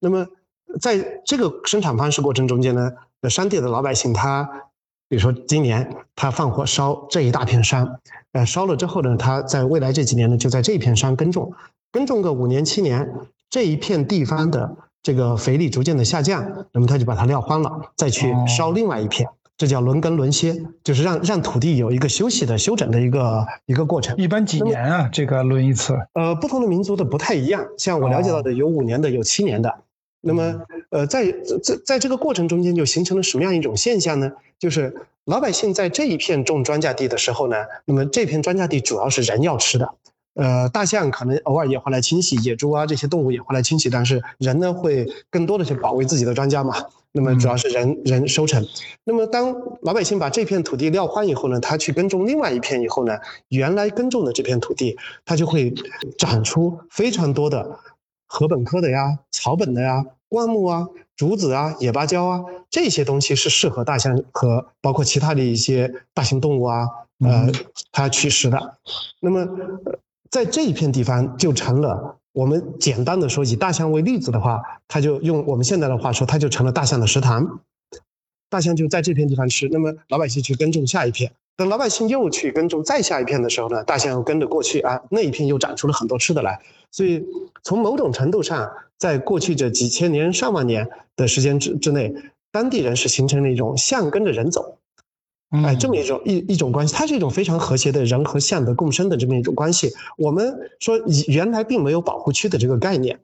[0.00, 0.26] 那么
[0.80, 2.92] 在这个生产方式过程中间呢，
[3.28, 4.48] 山地的老百姓他，
[5.08, 8.00] 比如说今年他放火烧这一大片山，
[8.32, 11.52] 呃，烧了之后呢，他在未来这几年呢，就在这一片山耕种，
[11.90, 13.10] 耕种个五年七年，
[13.48, 19.28] 这一片地方的这个肥力逐渐的下降，那么他就把它撂荒了，再去烧另外一片。
[19.58, 24.16] 这叫轮耕轮歇，就是让让土地有一个休息的休整的一个一个过程。
[24.16, 25.08] 一般几年啊？
[25.12, 25.96] 这个轮一次？
[26.14, 27.64] 呃，不同的民族的不太一样。
[27.78, 29.72] 像我了解到的，有五年的，有七年的。
[30.20, 31.30] 那么，呃，在
[31.62, 34.32] 在在这个过程中间，就形成了什么样一种现象呢？
[34.58, 34.94] 就是
[35.26, 39.94] 老百姓在这一片种庄稼地的时候呢，那么这片庄稼地主要是人要吃的。
[40.34, 46.74] 呃，大象可能偶尔也会来侵袭，野猪啊这些动物也会来侵袭，但是人呢会更多的去保卫自己的庄稼嘛。
[47.14, 48.66] 那么主要是人人收成。
[49.04, 53.18] 那么当老百姓把这片土地撂荒以后呢，他去耕种另外一片以后呢，
[53.48, 55.74] 原来耕种的这片土地，它就会
[56.16, 57.78] 长出非常多的
[58.26, 62.40] 禾本科的呀、草本的呀、灌木啊、竹子啊、野芭蕉啊
[62.70, 66.88] 这些东西是适合大象和包括其他的一些大型动物啊，
[67.22, 67.52] 呃，
[67.92, 68.78] 它取食的。
[69.20, 69.46] 那么。
[70.32, 77.60] 在这一片地方就成了我们简单的说以大象为例子的话，它就用我们现在的话说，它就成了大象的食堂。
[78.48, 86.58] 大象就在这片地方吃，那么老百姓去耕种下一片，等老百姓又去耕种再下一片的时候呢，大象又跟着过去啊，那一片又长出了很多吃的来。
[86.90, 87.22] 所以
[87.62, 92.14] 从某种程度上，在过去这几千年上万年的时间之之内，
[92.50, 94.78] 当地人是形成了一种象跟着人走。
[95.52, 99.92] 哎，这么一种一一种关系，它是一种非常和谐的人和象的共生的这么一种关系。
[100.16, 103.20] 我们说原来并没有保护区的这个概念。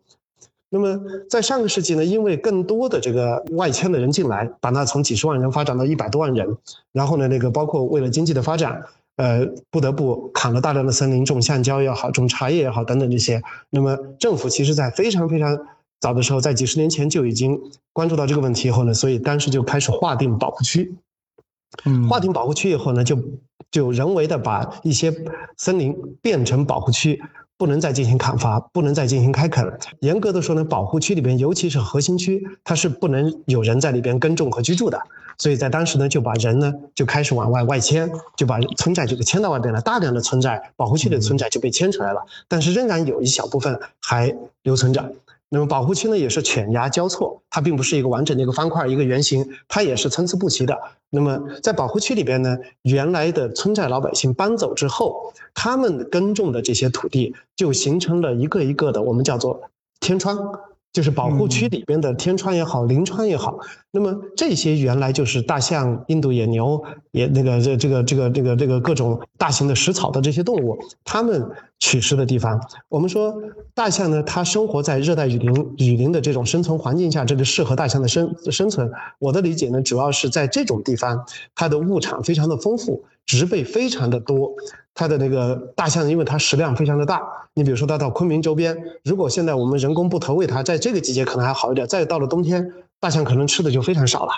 [0.69, 6.59] 那么在上个世纪呢，因为更多的这个外迁的人进来，把它从几十万人发展到一百多万人，
[6.93, 8.83] 然后呢，那个包括为了经济的发展，
[9.17, 13.43] 呃，不得不砍了大量的森林，种橡胶也好，种茶叶也好，等等这些。
[13.71, 15.59] 那么政府其实在非常非常
[15.99, 17.59] 早的时候，在几十年前就已经
[17.95, 20.95] 关注到这个问题以后呢，所以当时就开始划定保护区。
[22.09, 23.19] 划定保护区以后呢，就
[23.71, 25.15] 就人为的把一些
[25.57, 27.21] 森林变成保护区，
[27.57, 29.79] 不能再进行砍伐，不能再进行开垦。
[30.01, 35.01] 严格的说呢，保护区里边，尤其是核心区，它是不能有人在里边耕种和居住的。
[35.41, 39.81] 所以在当时呢，就把人呢就开始往外外迁，就把村寨就给迁到外边了。
[39.81, 45.13] 大量的村寨，保护区的村寨就被迁出来了，但是仍然有一小部分还留存着。
[45.51, 50.79] 那么保护区呢，也是犬牙交错，它并不是一个完整的一个方块、一个圆形，它也是参差不齐的。
[51.11, 60.37] 那么在保护区里边呢，原来的村寨老百姓搬走之后，他们耕种的这些土地就形成了一个一个的，我们叫做天窗。
[60.91, 63.59] 就是保护区里边的天窗也好，林川也好，
[63.91, 66.83] 那么这些原来就是大象、印度野牛，
[67.13, 72.61] 也那个这这个这个这个这个各种大型的食草的这些动物，它们取食的地方。
[72.89, 73.35] 我们说
[73.75, 78.91] 大象呢，它生活在热带雨林雨林的这种生存环境下，这个适合大象的生生存。
[79.19, 84.53] 我的理解呢，主要是在这种地方，它的物产非常的丰富，植被非常的多。
[84.95, 87.23] 它的那个大象，因为它食量非常的大，
[87.55, 94.33] 你比如说它到昆明周边，如果现在我们人工不投喂它，在这个季节可能还好一点，再到了冬天，大象可能吃的就非常少了。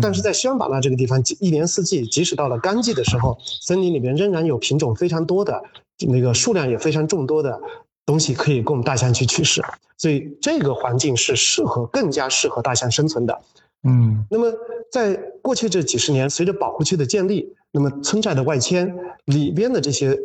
[0.00, 5.62] 但是在西双版纳这个地方，一年四季，即使到了干季的时候，森林里面仍然有品种非常多的，
[6.08, 7.60] 那个数量也非常众多的
[8.06, 9.62] 东西可以供大象去取食，
[9.98, 13.40] 所以这个环境是适合更加适合大象生存的。
[13.86, 14.50] 嗯，那么
[14.90, 20.18] 在过去这几十年，随着保护区的建立，那么村寨的外迁里边的这些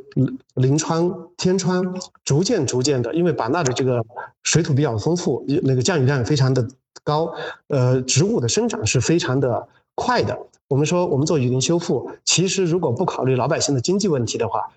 [0.56, 1.84] 林川、天川，
[2.24, 4.04] 逐渐逐渐的，因为版纳的这个
[4.43, 6.65] 水土比较丰富，那个降雨量也非常的
[7.04, 7.34] 高，
[7.67, 10.39] 呃，植物的生长是非常的快的。
[10.69, 14.72] 我们说，我们做雨林修复，其实如果不考虑老百姓的经济问题的话，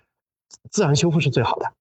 [0.71, 1.73] 自然修复是最好的。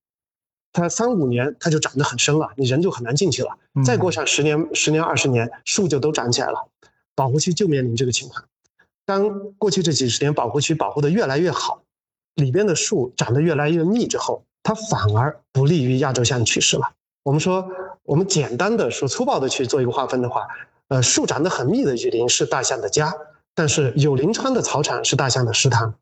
[0.74, 3.58] 它三五年它就长得很深了，你人就很难进去了。
[3.84, 6.68] 再过上十年、十年、二十年，树就都长起来了。
[7.16, 8.46] 保护区就面临这个情况。
[9.06, 11.82] 当过去这几十年保护区保护的越来越好，
[12.36, 16.94] 里边的树长得越来越密之后，它反而不利于亚洲象取食了。
[17.24, 17.70] 我们说，
[18.04, 20.48] 我们简单的说粗暴的去做一个划分的话，
[20.88, 23.14] 呃，树长得很密的雨林是大象的家，
[23.54, 25.96] 但是有林川的草场是大象的食堂。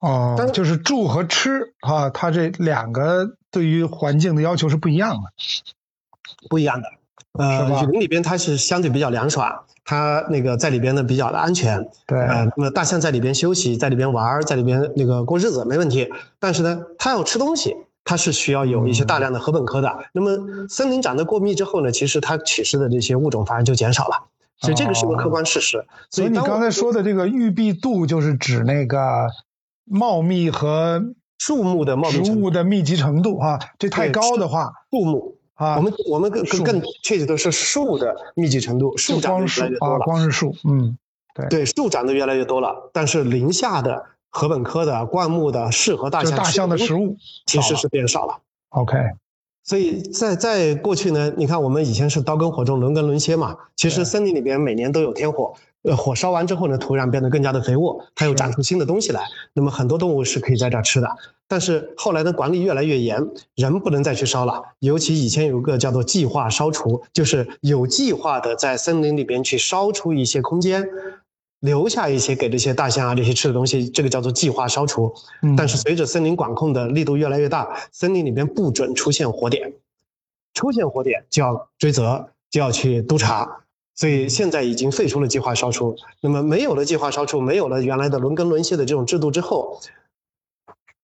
[0.00, 5.32] 哦，就是住和吃啊，它这两个对于环境的要求是不一样的，
[6.50, 6.88] 不一样的。
[7.38, 9.64] 呃，雨林里边它是相对比较凉爽。
[9.86, 16.10] 它那个在里边呢比较的安全，对，呃，那么大象在里边休息，在里边玩，在里边那个过日子没问题。
[16.38, 19.94] 但是呢，它要吃东西，它是需要有一些大量的禾本科的。
[20.12, 24.16] 那么森林长得过密之后呢，其实它取食的这些物种反而就减少了，
[24.58, 25.84] 所以这个是个客观事实。
[26.08, 29.28] 所以你刚才说的这个育碧度，就是指那个
[29.84, 35.33] 茂密和树木的茂密、植物的密集程度啊，这太高的话，树木。
[35.54, 40.04] 啊，我们我们更更更确切的是树的密集程度，树长得越来越多了。
[40.04, 40.98] 光是树，嗯，
[41.34, 48.38] 对对，树长得越来越多了，但是林下的禾本科的灌木的适合大象大象的食物其实是变少了。
[48.70, 48.96] OK，
[49.62, 55.54] 所以在在过去呢，你看我们以前是刀耕火种，轮耕轮歇嘛，其实森林里边每年都有天火。
[55.84, 59.22] 呃，火烧完之后呢，土壤变得更加的肥沃，它又长出新的东西来。
[59.52, 61.08] 那么很多动物是可以在这儿吃的。
[61.46, 63.22] 但是后来的管理越来越严，
[63.54, 64.62] 人不能再去烧了。
[64.78, 70.88] 尤其以前有个叫做计划烧除，就是有计划的在森林里边去烧出一些空间，
[71.60, 75.12] 留下一些给这些大象啊这些吃的东西，这个叫做计划烧除。
[75.54, 79.74] 但是随着森林管控的力度越来越大，森林里边不准出现火点，
[80.54, 83.60] 出现火点就要追责，就要去督查。
[83.94, 89.80] 所以现在已经废除了计划烧除，那么没有了计划烧除，没有了原来的轮耕轮歇的这种制度之后，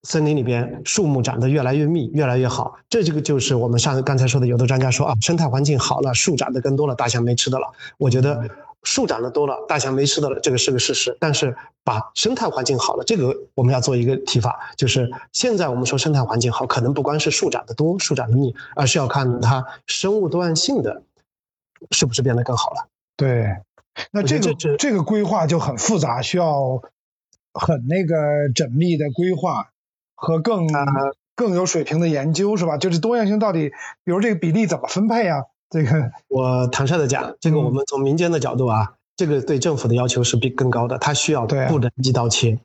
[0.02, 2.76] 森林里边树木长得越来越密，越来越好。
[2.88, 7.70] 这这个就是我们上刚才说的，有的专家说啊，生态环境好了，树长得更多了，大象没吃的了。
[7.96, 8.42] 我觉得
[8.82, 11.16] 树长得多了，大象没吃的了，这个是个事实。
[11.20, 21.02] 但是把生态环境好了，这个我们要做一个提法，就是现在我们说生态环境好，可能不光是树长得多，树长得密，而是要看它生物多样性的。
[21.90, 22.88] 是不是变得更好了？
[23.16, 23.56] 对，
[24.12, 26.82] 那这个这个规划就很复杂，需要
[27.52, 29.70] 很那个缜密的规划
[30.14, 30.66] 和更
[31.34, 32.76] 更有水平的研究，是吧？
[32.76, 33.70] 就是多样性到底，
[34.04, 35.44] 比如这个比例怎么分配啊？
[35.70, 42.58] 这个 我坦率的讲，这个我们从民间的角度啊，这个对政府的要求是比更高的，它需要不能一刀切。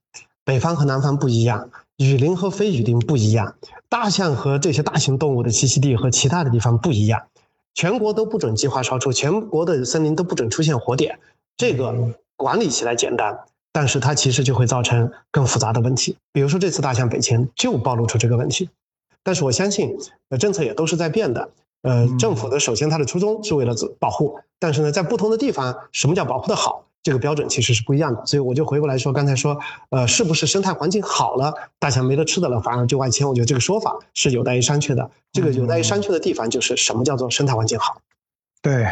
[0.44, 3.56] 北方和南方不一样，雨林和非雨林不一样，
[3.90, 7.28] 大象和这些大型动物的栖息地和其他的地方不一样。
[7.76, 11.20] 全国都不准计划烧出，全国的森林都不准出现火点，
[11.58, 11.94] 这个
[12.38, 13.38] 管理起来简单，
[13.74, 16.18] 但是它其实就会造成更复杂的问题。
[16.32, 18.70] 比如说这次大象北迁就暴露出这个问题，
[19.22, 19.96] 但是我相信，
[20.30, 21.50] 呃，政策也都是在变的。
[21.82, 26.88] 呃，政府的首先它的初衷是为了保护，但是呢，在不同的地方，什么叫保护的好？
[27.06, 29.60] 这个标准其实是不一样的，所以我就回过来说，刚才说，
[29.92, 33.30] 呃，是不是生态环境好了，大象没得吃的了，反而就外迁？
[33.30, 35.12] 我觉得这个说法是有待于商榷的。
[35.32, 38.02] 这个有待于商榷的地方就是什么叫做生态环境好？
[38.64, 38.88] 对，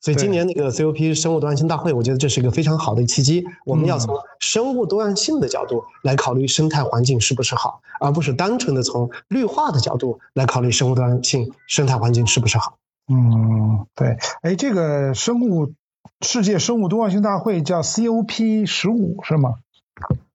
[0.00, 3.44] 所以今年那个 COP 生物多样性大会，我觉得这是一个非常好的契机。
[3.66, 12.78] 我们要从生物多样性的角度来考虑生态环境是不是好，而不是单纯的从绿化的角度来考虑生物多样性、生态环境是不是好。
[13.12, 14.16] 嗯，对。
[14.40, 15.74] 哎，这个生物。
[16.22, 19.54] 世界生物多样性大会叫 COP 十五是吗？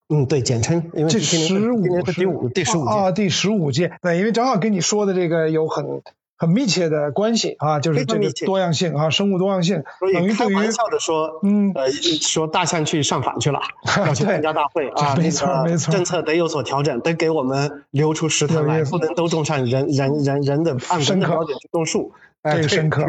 [0.08, 0.92] 嗯，对，简称。
[0.94, 3.92] 因为这十五是第五第十五届啊，第十五届。
[4.02, 6.02] 对，因为正好跟你说的这个有很
[6.38, 9.84] 很密切的关系啊，就是这个多样性啊，生物多样性。
[10.14, 13.60] 等于开玩笑的说，嗯，呃，说大象去上访去了，
[14.06, 22.12] 要去参加大会啊， 没错没错，政策得有所调整，得给我们留出食堂来，不能都种上人人人人的按人的标准去种树。
[22.44, 23.06] 这个深刻。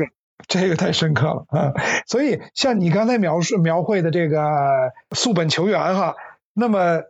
[0.49, 1.73] 这个太深刻了啊！
[2.07, 6.15] 所以像你刚才描述描绘的这个溯本求源哈，
[6.53, 7.03] 那么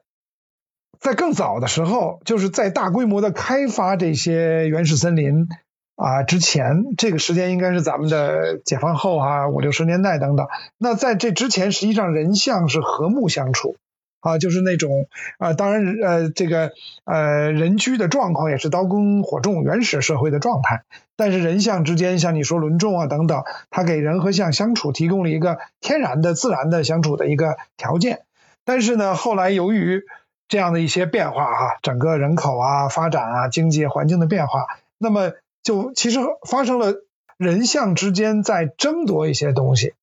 [0.98, 5.48] 在更早的时候，就是在大规模的开发这些原始森林，
[5.96, 10.46] 啊之前，这个时间应该是咱们的解放后啊五六十年代等等。
[10.78, 13.76] 那在这之前，实际上人象是和睦相处。
[14.20, 15.08] 啊，就是那种，
[15.38, 16.72] 啊，当然，呃，这个，
[17.04, 20.82] 呃，人居的状况也是刀耕火种原始社会的状态，
[21.14, 28.22] 但是人象之间，像你说轮种啊等等，它给人和象相处提供了一个天然的、自然的相处的一个条件。
[28.64, 30.02] 但是呢，后来由于
[30.48, 34.66] 这样的一些变化啊，整个人口啊、发展啊、经济环境的变化，
[34.98, 36.94] 那么就其实发生了
[37.36, 39.94] 人象之间在争夺一些东西。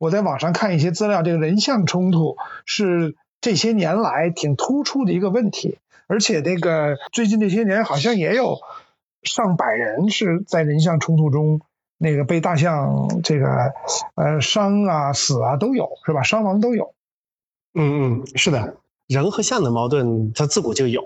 [0.00, 2.36] 我在网上看一些资料，这个人象冲突
[2.66, 3.14] 是。
[3.42, 8.56] 这些年来挺突出的一个问题，而且那个最近这些年好像也有
[9.22, 11.60] 上百人是在人象冲突中
[11.98, 13.46] 那个被大象这个
[14.14, 16.22] 呃伤啊死啊都有是吧？
[16.22, 16.94] 伤亡都有。
[17.74, 18.76] 嗯嗯，是的，
[19.08, 21.02] 人和象的矛盾它自古就有，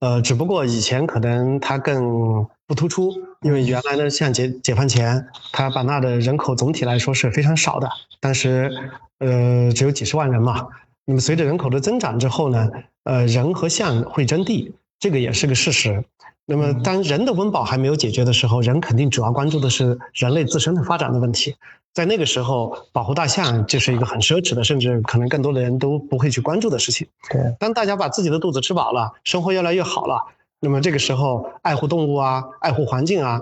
[0.00, 3.12] 呃，只不过以前可能它更不突出，
[3.42, 8.72] 因为原来呢像解解放前，它把那的人口总体来说是非常少的，当时
[9.18, 10.66] 呃只有几十万人嘛。
[11.06, 12.68] 那么随着人口的增长之后呢，
[13.04, 16.04] 呃，人和象会争地，这个也是个事实。
[16.44, 21.56] 那么当人的温饱还没有解决的时候，人肯定主要关注的是人类自身的发展的问题。
[21.94, 27.06] 在那个时候，保护大象就是一个很奢侈的，甚至可能更多的人都不会去关注的事情。
[27.30, 30.20] 对，当大家把自己的肚子吃饱了，生活越来越好了，
[30.60, 33.40] 那么这个时候爱护动物啊，爱护环境啊，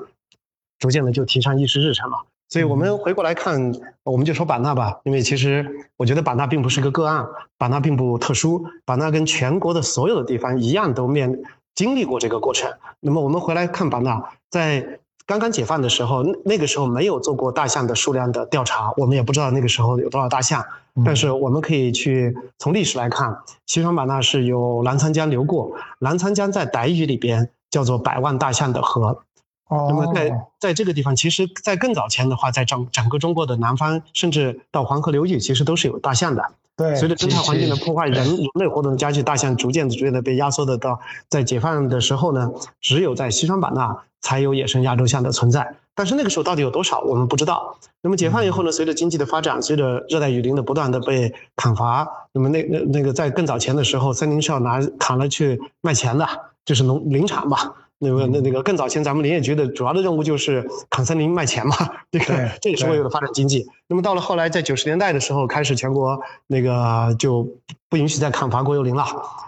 [0.78, 2.18] 逐渐的就提上议事日程了。
[2.48, 3.72] 所以我们回过来看，
[4.04, 5.66] 我们就说版纳吧，因为其实
[5.96, 7.26] 我觉得版纳并不是个个案，
[7.58, 11.42] 版纳并不特殊，版纳跟全国的所有的地方一样，都面
[11.74, 12.72] 经历过这个过程。
[13.00, 20.64] 那么我们回来看版纳，在刚刚解放的时候，那个时候没有做过大象的数量的调查，我们也不知道那个时候有多少大象。
[21.04, 23.36] 但是我们可以去从历史来看，
[23.66, 29.22] 西双版纳是有澜沧江流过，澜沧江在傣语里边叫做百万大象的河。
[29.70, 36.44] 那么在在这个地方，其实，在更早前的话，在整整个中国的南方，甚至到黄河流域，其实都是有大象的。
[36.76, 42.50] 对，随着生态环境的破坏，人人类活动的加剧，大象逐渐逐渐的被压缩的到，在解放的时候呢，
[42.80, 45.76] 只有在西双版纳才有野生亚洲象的存在。
[45.94, 47.78] 但是那个时候到底有多少，我们不知道。
[48.02, 56.26] 那么解放以后呢，随着经济的发展，随着热带雨林的不断的被砍伐，那么那那那个在更早前的时候，森林是要拿砍了去卖钱的，
[56.64, 57.72] 就是农林产嘛。
[58.04, 61.74] 那个那那个更早前，咱们林业局的主要的任务就是砍森林卖钱嘛，
[62.12, 63.66] 这个这也是为了发展经济。
[63.88, 67.48] 那么到了后来，在九十年代的时候，开始全国那个就
[67.88, 69.04] 不允许再砍伐国有林了。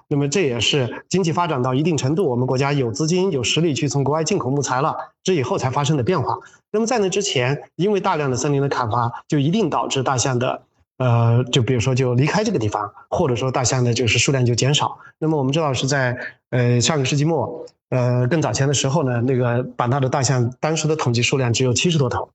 [0.08, 6.38] 那么这也是经济发展到一定程度，我们国家有资金有实力去从国外进口木材了，这以后才发生的变化。
[6.72, 10.62] 那么在那之前，因为大量的森林的砍伐，就一定导致大象的
[10.98, 14.98] 呃，就比如说就离开这个地方，或者说大象的就是数量就减少。
[15.18, 16.16] 那么我们知道是在
[16.50, 17.66] 呃上个世纪末。
[17.90, 22.28] 呃，更早前的时候呢，那个版纳的大象当时的统计数量只有七十多头，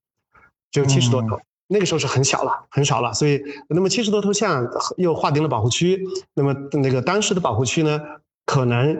[0.72, 3.14] 只有七十多头，那个时候是很小了，很少了。
[3.14, 4.66] 所以，那么七十多头象
[4.98, 8.00] 又划定了保护区，那么那个当时的保护区呢，
[8.46, 8.98] 可能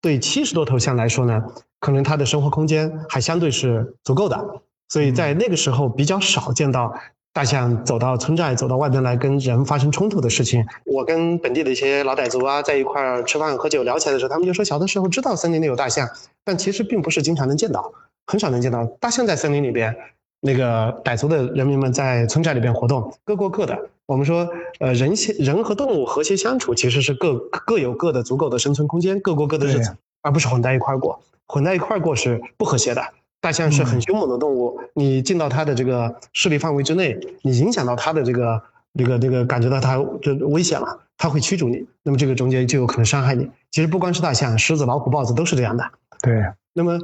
[0.00, 1.42] 对七十多头象来说呢，
[1.78, 6.92] 可能它的生活空间还相对是足够的，所以在那个时候比较少见到。
[7.32, 16.08] 大象走到村寨，走到外边来跟人发生冲突的事情，我跟本地的一些老傣族啊在一块儿吃饭喝酒聊起来的时候，他们就说小的时候知道森林里有大象，
[16.44, 17.92] 但其实并不是经常能见到，
[18.26, 19.96] 很少能见到大象在森林里边。
[20.44, 23.78] 那个傣族的人民们在村寨里边活动，各过各的。
[24.06, 24.46] 我们说，
[24.80, 31.22] 呃，人人和动物和谐相处，其实是各各有各的足够的生存空间，各过各的日子，而不是混在一块儿过。
[31.46, 33.02] 混在一块儿过是不和谐的。
[33.42, 38.62] 大象是很凶猛的动物，你进到它的这个势力范围之内，你影响到它的这个、
[38.96, 43.50] 这个、这个，感觉到它就危险了，它会驱逐你，那么这个中间就有可能伤害你。
[43.72, 45.84] 其实不光是大象，狮子、老虎、豹子都是这样的。
[46.22, 46.40] 对。
[46.72, 46.96] 那么，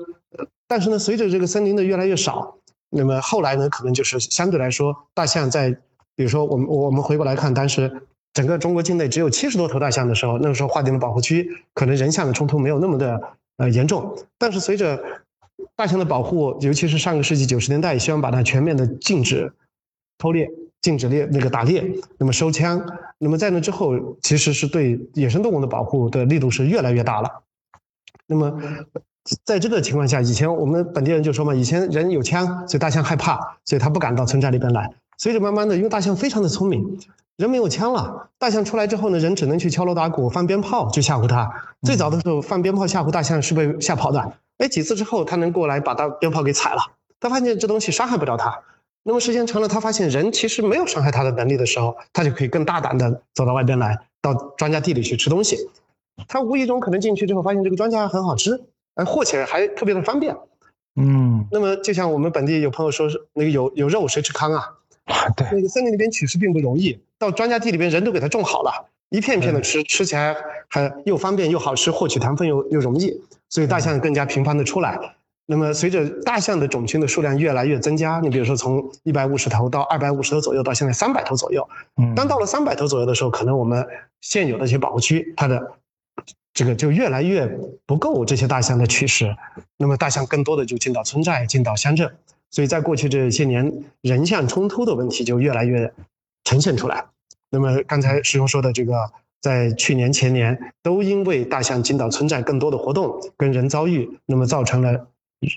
[0.69, 2.55] 但是呢，随着这个森林的越来越少，
[2.89, 5.71] 那么后来呢，可能就是相对来说，大象在，
[6.15, 8.01] 比如说我们我们回过来看，当时
[8.33, 13.21] 整个中国境内只有七十多头大象的时候，那个时候划定了保护区，可能人象的冲突没有那么的
[13.57, 15.03] 呃严重，但是随着
[15.77, 19.53] 大象的保护，尤其是上个世纪九十年代，希望把它全面的禁止
[20.19, 20.49] 偷猎、
[20.81, 21.85] 禁止猎那个打猎，
[22.19, 22.85] 那么收枪。
[23.19, 27.43] 那么在那之后，其实是对野生动物的保护的力度是越来越大了。
[28.27, 28.61] 那么
[29.45, 34.91] 在这个情况下，以前我们本地人就说嘛，以前人有枪，所以大象害怕，所以他不敢到村寨里边来。
[35.17, 36.99] 随着慢慢的，因为大象非常的聪明，
[37.37, 41.51] 人没有枪了，大象出来之后呢，人只能去敲锣打鼓、放鞭炮去吓唬它。
[41.83, 44.33] 最早的时候，放鞭炮吓唬大象是被吓跑的。
[44.59, 46.81] 哎，几次之后，他能过来把他鞭炮给踩了。
[47.21, 48.61] 他发现这东西伤害不了他。
[49.05, 55.57] 那么时间长了，他发现人其实没有伤害他的能力的时候，他就可以更大胆的走到外边来，到庄稼地里去吃东西。
[56.27, 58.61] 他无意中可能进去之后，发现这个庄稼很好吃，
[58.95, 60.37] 哎，获起来还特别的方便。
[60.97, 64.75] 嗯，那么就像我们本地有朋友说，是那个有有肉谁吃糠啊？
[65.37, 70.37] 对，那个森林里边取食并不容易，到庄稼地里边人都给它种好了，一片片的吃，吃起来
[70.69, 74.99] 还又方便又好吃，获取糖分又又容易，所以大象更加频繁的出来。
[75.51, 81.67] 那么随着大象的种群的数量越来越增加，你比如说从一百五十头到二百五十头左右，到现在三百头左右。
[81.97, 83.87] 嗯，当到了三百头左右的时候，可能我们
[84.21, 85.73] 现有的一些保护区，它的
[86.53, 87.47] 这个就越来越
[87.87, 89.35] 不够这些大象的取食，
[89.79, 92.15] 那么大象更多的就进到村寨、进到乡镇，
[92.51, 95.91] 所以在过去这些年，人象冲突的问题就越来越
[96.45, 97.07] 呈现出来。
[97.51, 105.07] 那么刚才师兄说的这个，在去年前年都因为大象进到村寨更多的活动，跟人遭遇，那么造成了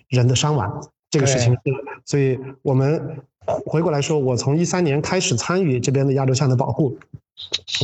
[0.10, 1.60] 人的伤亡，这个事情是，
[2.06, 3.18] 所以我们
[3.66, 6.98] 回过来说，我从一三年开始参与这边的亚洲象的保护，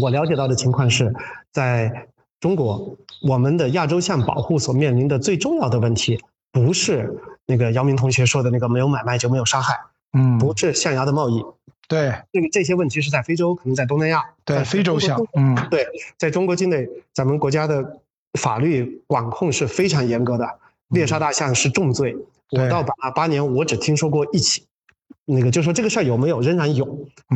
[0.02, 1.14] 我了解到的情况是，
[1.52, 2.08] 在
[2.40, 9.76] 中国，我们的亚洲象保护所面临的最重要的问题，不是那个姚明同学说的那个没有买卖就没有杀害，
[10.14, 11.44] 嗯，不是象牙的贸易，
[11.88, 18.00] 对，这个这些问题是在非洲，可能在东南亚，对，非洲象，嗯，对，在中国境内，咱们国家的
[18.34, 20.60] 法律管控是非常严格的，
[20.90, 22.16] 猎杀大象是重罪。
[22.52, 24.66] 我到八八年，我只听说过一起，
[25.30, 26.88] 那个就说这个事儿有没有，仍然有，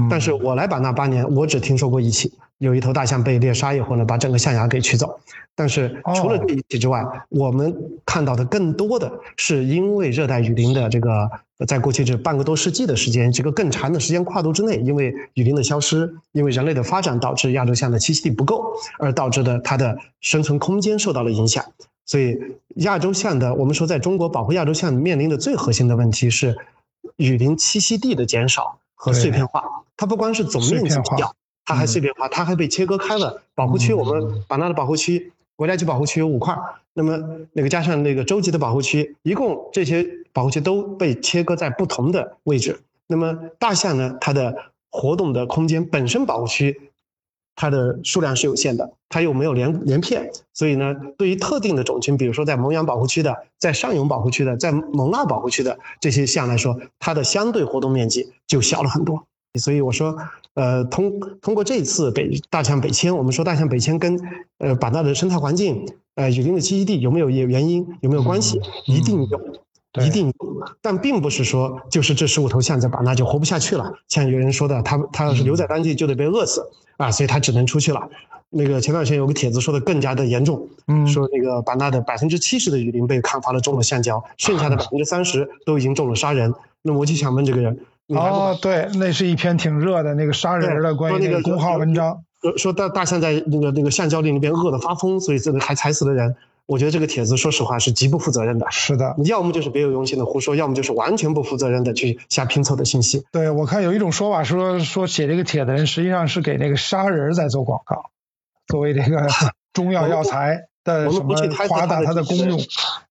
[0.10, 5.20] 但是我来把那八年，我只听说过一起，有一头大象被猎杀以后呢，把整个象牙给取走。
[5.54, 7.76] 但是除了这一起之外，我们
[8.06, 11.30] 看到的更多的是因为热带雨林的这个，
[11.68, 18.64] 在过去这半个多世纪的时间，这个更长的时间跨度之内，因为雨林的消失，因为人类的发展导致亚洲象的栖息地不够，
[19.00, 21.66] 而导致的它的生存空间受到了影响。
[22.06, 22.38] 所以，
[22.76, 26.58] 亚洲象的，我们说，在中国保护亚洲象面临的最核心的问题是
[27.18, 29.64] 雨林栖息地的减少和碎片化。
[29.98, 31.36] 它不光是总面积小，
[31.66, 33.44] 它还碎片化，它还被切割开了。
[33.54, 36.58] 保护区，我们把那的保护区，国家级保护区有五块，
[36.94, 37.20] 那么
[37.54, 42.82] 那个加上那个州级的保护区，一共这些保护区都被切割在不同的位置。
[43.08, 44.56] 那么大象呢，它的
[44.90, 46.91] 活动的空间本身保护区。
[47.62, 59.28] 它的数量是有限的，它又没有连连片，所以呢，对于特定的种群，比如说在蒙阳保护区的、在上永保护区的、在蒙腊保护区的这些象来说，它的相对活动面积就小了很多。
[59.60, 60.18] 所以我说，
[60.56, 64.20] 呃，通通过这次北大象北迁，我们说大象北迁跟
[64.58, 65.86] 呃版纳的生态环境、
[66.16, 68.60] 呃雨林的栖息地有没有原因，有没有关系？
[68.88, 69.40] 一定有。
[70.00, 70.34] 一定有，
[70.82, 73.92] 但并不是说就是这十五头象在版纳就活不下去了。
[74.08, 76.66] 像有人说的，他他要是留在当地就得被饿死
[76.96, 78.08] 啊，所以他只能出去了。
[78.50, 86.54] 那个前段时间有个帖子说的更加的严重，嗯，说那个版纳的百分之七十的雨林被砍伐了种了橡胶，剩下的百分之三十都已经种了杀人。
[86.82, 96.36] 那我就想问这个人，哦，对，那是一篇挺热的那个杀人的关于那个公号文章，说说大大象在那个那个橡胶林里边饿得发疯，所以这个还踩死了人。
[96.68, 98.66] 我觉得这个帖子，说实话是极不负责任的。
[98.70, 103.26] 是的，要么就是别有用心的胡说，要么就是完全不负责任的去瞎拼凑的信息。
[103.32, 108.12] 对，我看有一种说法说，说写这个帖的人实际上是给那个杀人在做广告，
[108.68, 109.28] 作为这个
[109.74, 111.36] 中药药材的什么
[111.68, 112.58] 夸大它的功用。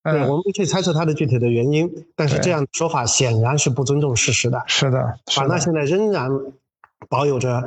[0.04, 4.62] 对，我们不去猜测它的具体的原因，但是这样说法显然是不尊重事实的。
[4.66, 6.30] 是的，法纳现在仍然
[7.08, 7.62] 保有着。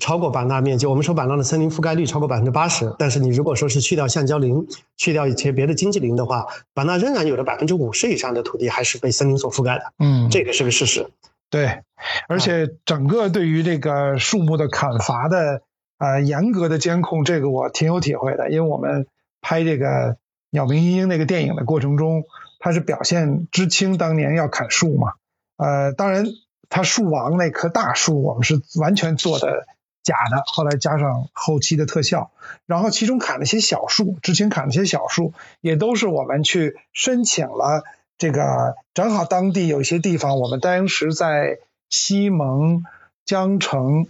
[0.00, 4.66] 超过版纳面积，我们说版纳的森林覆盖率超过百分之八十，但是你如果说是去掉橡胶林，
[4.96, 9.92] 去掉一些别的经济林的话，版纳仍然有着百分之五十以上的土地还是被森林所覆盖的。
[9.98, 11.08] 嗯，这个是个事实。
[11.50, 11.82] 对，
[12.28, 15.62] 而且整个对于这个树木的砍伐的
[15.98, 19.06] 呃严格的监控，这个我挺有体会的，因为我们
[19.40, 19.86] 拍这个
[20.50, 22.24] 《鸟鸣莺莺》那个电影的过程中，
[22.58, 25.12] 它是表现知青当年要砍树嘛，
[25.56, 26.26] 呃，当然
[26.68, 29.64] 它树王那棵大树，我们是完全做的。
[30.06, 32.30] 假的，后来加上后期的特效，
[32.64, 37.82] 然后其中砍了些小树，之前砍了些小树，也都是我们去申请了
[38.16, 41.58] 这个，正好当地有些地方，我们当时在
[41.90, 42.84] 西蒙、
[43.24, 44.06] 江城，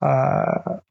[0.00, 0.82] 呃，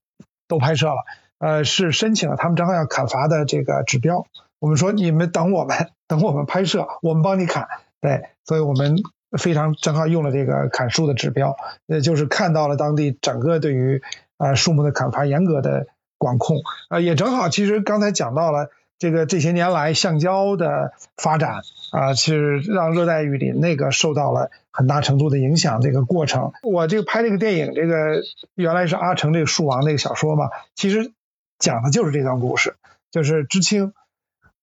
[0.47, 1.05] 都拍摄了，
[1.37, 4.25] 呃，是申请了他们正好要砍伐的这个指标，
[4.57, 7.67] 我们说你们等我们，等我们拍摄，我们帮你砍，
[8.01, 8.95] 对，所以我们
[9.37, 11.55] 非常正好用了这个砍树的指标，
[11.85, 14.01] 呃，就是看到了当地整个对于。
[14.37, 16.57] 啊，树木的砍伐严格的管控，
[16.89, 18.69] 啊，也正好，其实刚才讲到了
[18.99, 21.61] 这个这些年来橡胶的发展，
[21.91, 25.81] 啊，其实让热带雨林那个受到了很大程度的影响。
[25.81, 28.21] 这个过程，我这个拍这个电影，这个
[28.55, 31.11] 原来是阿城这个树王那个小说嘛，其实
[31.59, 32.75] 讲的就是这段故事，
[33.11, 33.93] 就是知青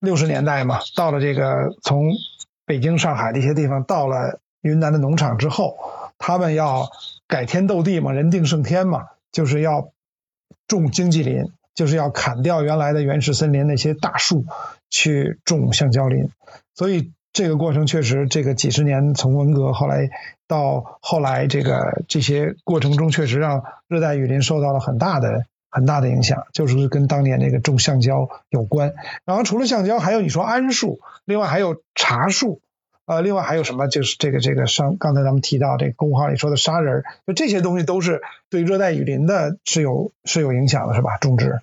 [0.01, 2.13] 六十年代嘛，到了这个从
[2.67, 5.77] 北京、上海这些地方到了云南的农场之后，
[6.19, 6.89] 他们要
[7.29, 9.07] 改天斗地嘛，人定胜天嘛。
[9.35, 9.91] 就是要
[10.69, 14.47] 种经济林，就是要砍掉原来的原始森林那些大树，
[14.89, 16.31] 去种橡胶林。
[16.75, 20.09] 所以这个过程确实，这个几十年从文革后来
[20.47, 28.95] 到后来，这个这些过程中确实让热带雨林受到了很大的很大的影响，就是跟当年那个种橡胶有关。
[29.25, 32.61] 然后除了橡胶，还有你说桉树，另外还有茶树。
[33.07, 33.87] 呃，另外还有什么？
[33.87, 41.19] 就是这个这个上刚才咱们提到这个公号里说的沙仁，就这些东西都是对热带雨林的是有是有影响的，是吧？
[41.19, 41.59] 种植。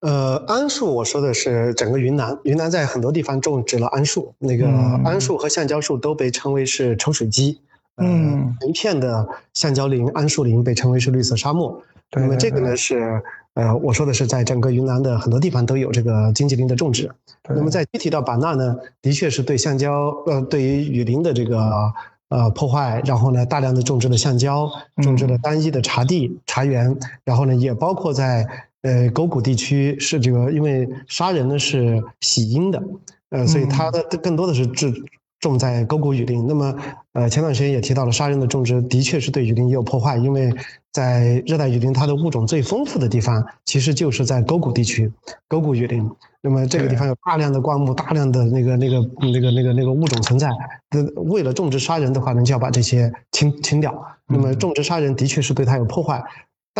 [0.00, 7.60] 呃，桉树我说的是整个云南，云南在很多地方种植了桉树，那个桉树和橡胶树都被称为是抽水机。
[7.96, 11.82] 嗯，一片的橡胶林、桉树林被称为是绿色沙漠。
[12.12, 13.22] 那么这个呢是。
[13.54, 17.10] 呃，我说的是在整个云南的很多地方都有这个经济林的种植。
[17.48, 21.92] 那么在具体到版纳呢，的确是对橡胶，呃，对于雨林的这个
[22.28, 24.70] 呃破坏，然后呢，大量的种植了橡胶，
[25.02, 28.46] 种植了单一的茶地、茶园，然后呢，也包括在
[28.82, 32.80] 呃沟谷地区是这个，因为杀人呢是喜阴的，
[33.30, 34.94] 呃，所以它的更多的是治。
[35.40, 36.74] 种在沟谷雨林，那么，
[37.12, 40.52] 呃，前段时间也提到了，沙人的种植的确是对雨林也有破坏，因为
[40.92, 45.10] 在热带雨林，它的物种最丰富的地方，其实就是在沟谷地区，
[45.48, 46.08] 沟谷雨林。
[46.42, 50.48] 那么这个地方有大量的灌木，大量的那个那个那个那个那个物种存在。
[50.90, 53.94] 那为了种植沙人的话呢，就要把这些清清掉。
[54.26, 56.22] 那么种植沙人的确是对它有破坏。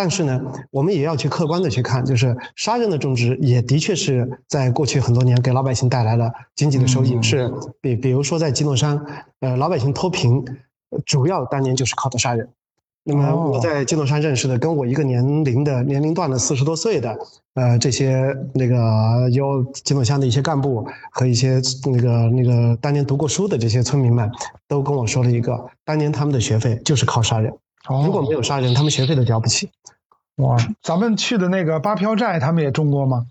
[0.01, 0.41] 但是呢，
[0.71, 7.21] 我们也要去客观的去看，就是沙人的种植也的确是在过去很多年给老百姓带来了经济的收益。
[7.21, 8.99] 是比比如说在基诺山，
[9.41, 10.43] 呃，老百姓脱贫，
[11.05, 12.49] 主要当年就是靠的沙人。
[13.03, 17.15] 那么我在基诺山认识的，跟我一个年龄的年龄段的四十多岁的，
[17.53, 24.31] 呃，这些那个有基诺乡的一些干部和一些那个那个当年读过书的这些村民们，
[24.67, 27.53] 都跟我说了一个，当年他们的学费就是靠沙人。
[27.89, 29.71] 如果没有杀人，他们学费都交不起。
[30.37, 33.27] 哇， 咱们去的那个八漂寨，他们也种过吗？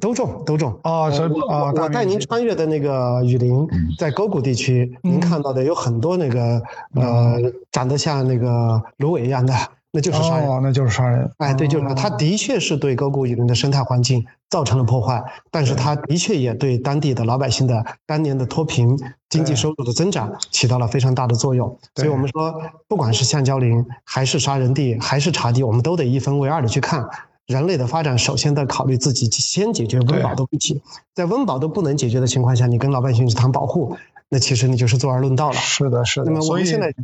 [0.00, 0.78] 都种，都种。
[0.82, 3.68] 啊，所以我我带您穿越的那个雨林，
[3.98, 6.62] 在沟谷地区，您看到的有很多那个
[6.94, 7.38] 呃，
[7.70, 9.54] 长得像那个芦苇一样的。
[9.92, 11.30] 那就是杀人，那就是杀人。
[11.36, 21.78] 哎，对，就是他的确是对沟谷雨林的生态环境造成了破坏，但是他的确也对当地的老百姓的当年的脱贫、经济收入的增长起到了非常大的作用。
[21.96, 22.54] 所以我们说，
[22.88, 27.06] 不管是橡胶林，还是杀人地，还是茶地，我们都得一分为二的去看。
[27.46, 30.80] 人类的发展，首先得考虑自己先解决温饱的问题，
[31.12, 33.94] 在温饱都不能解决的情况下，你跟老百姓去谈保护。
[34.32, 35.56] 那其实你就是坐而论道了。
[35.56, 36.30] 是的，是的。
[36.30, 36.94] 那么我们现在，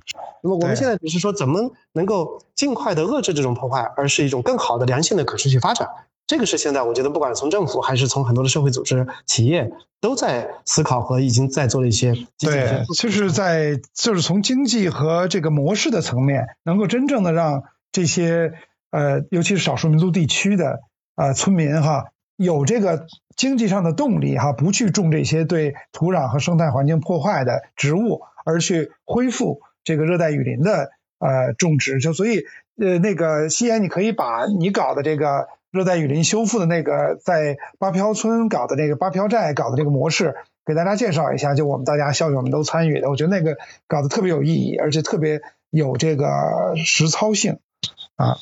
[0.42, 5.86] 那么我们现在只是说怎么能够尽快的遏制这种破坏，而是一种更好的良性的可持续发展。
[6.26, 9.70] 这个是现在我觉得不管从政府还是从很多的社会组织、企业
[10.00, 12.14] 都在思考和已经在做的一些。
[12.38, 18.54] 对，就是在就是从经济和这个模式的层面，能够真正的让这些
[18.90, 20.80] 呃，尤其是少数民族地区的
[21.14, 22.06] 呃村民哈。
[22.36, 23.06] 有这个
[23.38, 32.00] 经济上的动力哈，不去种这些对土壤和生态环境破坏的植物，而去恢复这个热带雨林的呃种植。
[32.00, 32.44] 就所以
[32.76, 40.34] 呃那个西安，你可以把你搞的这个热带雨林修复的那个在八飘村搞的那个八飘寨搞的这个模式，
[40.66, 41.54] 给大家介绍一下。
[41.54, 47.60] 就我们大家校友们都参与的，我觉得那个搞得特别有意义，而且特别有这个实操性
[48.16, 48.36] 啊。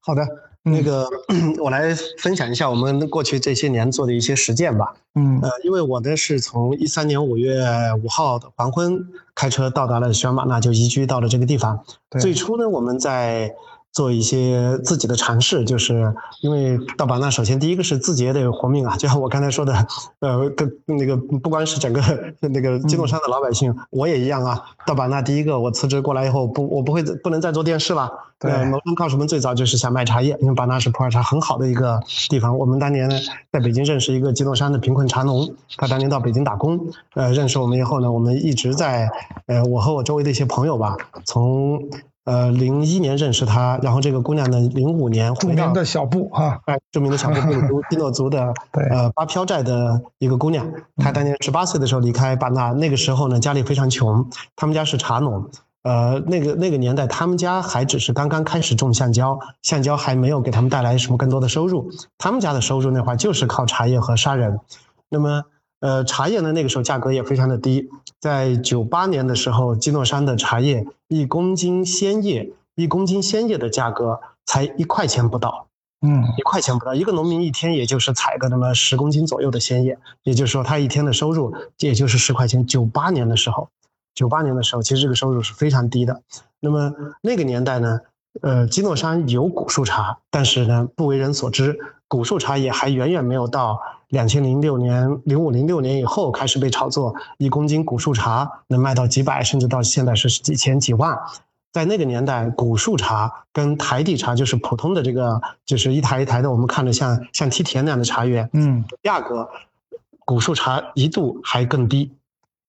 [0.00, 0.49] 好的。
[0.62, 1.08] 那个，
[1.62, 4.94] 我来分享一下我们过去这些年做的一些实践吧。
[5.14, 7.64] 嗯，呃，因为我呢是从一三年五月
[8.02, 11.84] 五号的黄昏开车到达了喜马那就移居到了这个地方。
[12.20, 13.54] 最初呢，我们在。
[13.92, 19.86] 做一些自己的尝试，就是因为到版纳，首先第一个是自己也得活命啊，就像我刚才说的，
[20.20, 22.00] 呃，跟那个不光是整个
[22.40, 24.62] 那个基诺山的老百姓，我也一样啊。
[24.86, 28.10] 到版纳第一个，我辞职过来以后，不，我不会不能再做电视了。
[28.38, 32.56] 对，谋生靠什么最早就是想卖茶叶，因为版纳是普洱茶很好的一个地方。
[32.56, 33.10] 我们当年
[33.52, 36.80] 在北京认识一个基诺山的贫困茶农，他当年到北京打工，
[37.14, 39.10] 呃，认识我们以后呢，我们一直在，
[39.46, 41.82] 呃，我和我周围的一些朋友吧，从。
[42.30, 48.54] 呃，零一年认识她，然后这个姑娘呢，零五年著名的小布哈，哎，著名的小布布族基诺族的
[48.90, 50.64] 呃巴飘寨的一个姑娘，
[50.96, 55.50] 她当年十八岁的时候离开巴纳，那个时候呢家里非常穷，他们家是茶农，
[55.82, 64.60] 呃，那个那个年代他们家还只是刚刚开始种橡胶，橡胶还没有给他们带来什么更多的收入，他们家的收入那会儿就是靠茶叶和杀人，
[65.08, 65.42] 那么。
[65.80, 67.88] 呃，茶叶呢，那个时候价格也非常的低，
[68.20, 75.68] 在九八年的时候，基诺山的茶叶一公斤鲜叶，一公斤鲜叶的价格才一块钱不到，
[76.02, 82.66] 嗯，一块钱不到，一个农民一天也就是采个那么十公斤左右的鲜叶，也就是说他一天的收入也就是十块钱。
[82.66, 83.70] 九八年的时候，
[84.14, 86.20] 九八年的时候，其实这个收入是非常低的。
[86.60, 86.92] 那么
[87.22, 88.00] 那个年代呢，
[88.42, 93.80] 呃，基诺山有古树茶，但是呢不为人所知，古树茶叶还远远没有到。
[94.10, 101.18] 两千零六年、零五零六年以后开始被炒作，一公斤古树茶能卖到几百，甚至到现在是几千几万。
[101.72, 109.48] 在那个年代，古树茶跟台地茶就是普通的这个，就是一台一台的，我们看着像像梯田那样的茶园，嗯，价格，
[110.24, 112.12] 古树茶一度还更低，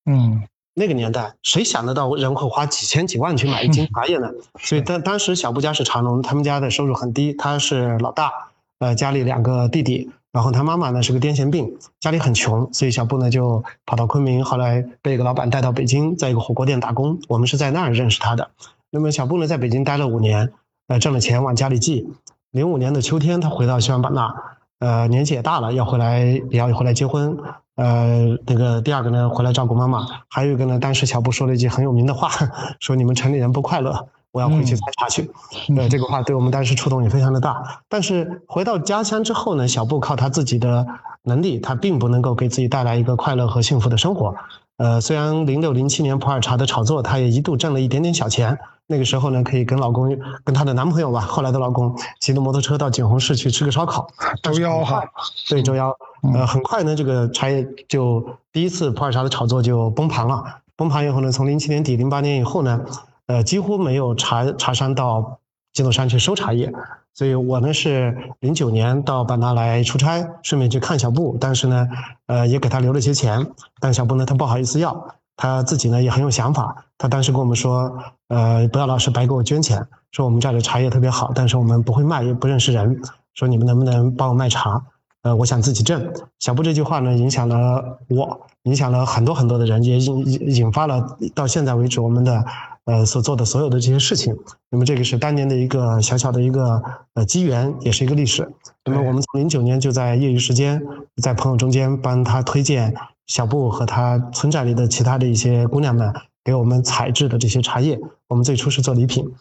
[0.05, 0.43] 嗯。
[0.73, 4.29] 那个年代，谁想得到人会花几千几万去买一斤 茶叶呢？
[4.57, 8.31] 所以当当时小布家是茶农，他们家的收入很低，他是老大，
[8.79, 17.19] 呃，家里两个弟弟，然后他妈妈呢是个癫痫病，家里很穷，所以小布呢就跑到昆明，后来被一个老板带到北京，在一个火锅店打工。
[17.27, 18.51] 我们是在那儿认识他的。
[18.89, 20.53] 那么小布呢在北京待了五年，
[20.87, 22.09] 呃，挣了钱往家里寄。
[22.51, 24.33] 零五年的秋天，他回到西双版纳，
[24.79, 27.37] 呃，年纪也大了，要回来也要回来结婚。
[27.75, 32.29] 呃，那个第二个呢，回来照顾妈妈；还有一个呢，当时小布说了一句很有名的话，
[32.79, 35.29] 说你们城里人不快乐，我要回去采茶去。
[35.77, 37.81] 呃，这个话对我们当时触动也非常的大。
[37.89, 40.85] 但是回到家乡之后呢，小布靠他自己的
[41.23, 44.35] 能力，他并不能够给自己带来一个快乐和幸福的生活。
[44.77, 48.57] 呃，虽然零六零七年普洱茶的炒作，他也一度挣了一点点小钱。
[48.87, 54.05] 那个时候呢，可以跟老公、跟她的男朋友吧，后来的老公骑着摩托车到景洪市去吃个烧烤。
[54.43, 55.01] 周幺哈，
[55.49, 55.95] 对周幺。
[56.33, 60.43] 呃，很快呢，这个茶叶就第一次普洱茶的炒作就崩盘了。
[60.75, 62.81] 崩盘以后呢，从零七年底、零八年以后呢，
[63.27, 65.39] 呃，几乎没有茶茶商到
[65.73, 66.71] 基诺山去收茶叶。
[67.13, 71.87] 所以我呢是零九年到版纳来出差，顺便去看小布，但是呢，
[72.27, 73.45] 呃，也给他留了些钱，
[73.81, 77.93] 但小布呢他不好意思要，他自己呢也很有想法，他当时跟我们说，
[78.29, 83.01] 呃，不要老是白给我捐钱，说我们这儿的茶叶特别好，但是我们不会卖，也不认识人，
[83.33, 84.81] 说你们能不能帮我卖茶？
[85.23, 86.13] 呃，我想自己挣。
[86.39, 92.43] 小布这句话呢，影响了我，影响了很多很多的人，也引引发了到现在为止我们的
[92.85, 94.35] 呃所做的所有的这些事情。
[94.69, 96.81] 那么这个是当年的一个小小的一个
[97.13, 98.51] 呃机缘，也是一个历史。
[98.85, 100.81] 那么我们从零九年就在业余时间，
[101.21, 102.93] 在朋友中间帮他推荐
[103.27, 106.13] 小布和他村寨里的其他的一些姑娘们
[106.43, 107.99] 给我们采制的这些茶叶。
[108.27, 109.31] 我们最初是做礼品，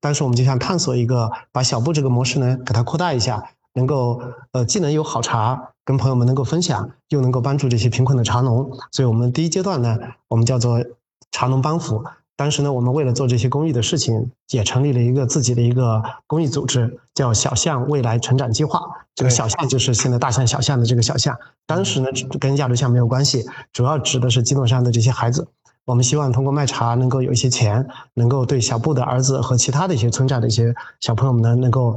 [0.00, 3.50] 但是我们就想探索一个把小布这个模式呢，给它扩大一下。
[3.74, 4.20] 能够
[4.50, 9.96] 呃，既能有好茶跟朋友们能够分享，又能够帮助这些贫困的茶农，所以我们第一阶段呢，
[10.26, 10.82] 我们叫做
[11.30, 12.02] 茶农帮扶。
[12.38, 18.80] 当时呢，我们为了做这些公益的事情，也成立了一个自己的一个公益组织，叫小象未来成长计划。
[19.16, 21.36] 这个小象就是现在大象小象的这个小象。
[21.66, 22.06] 当时呢，
[22.38, 25.48] 跟亚洲象没有关系，主要指的是基诺山的这些孩子。
[25.84, 31.96] 我们希望通过卖茶能够有一些钱，能够对小布的儿子和其他的一些村寨的一些小朋友们呢，能够。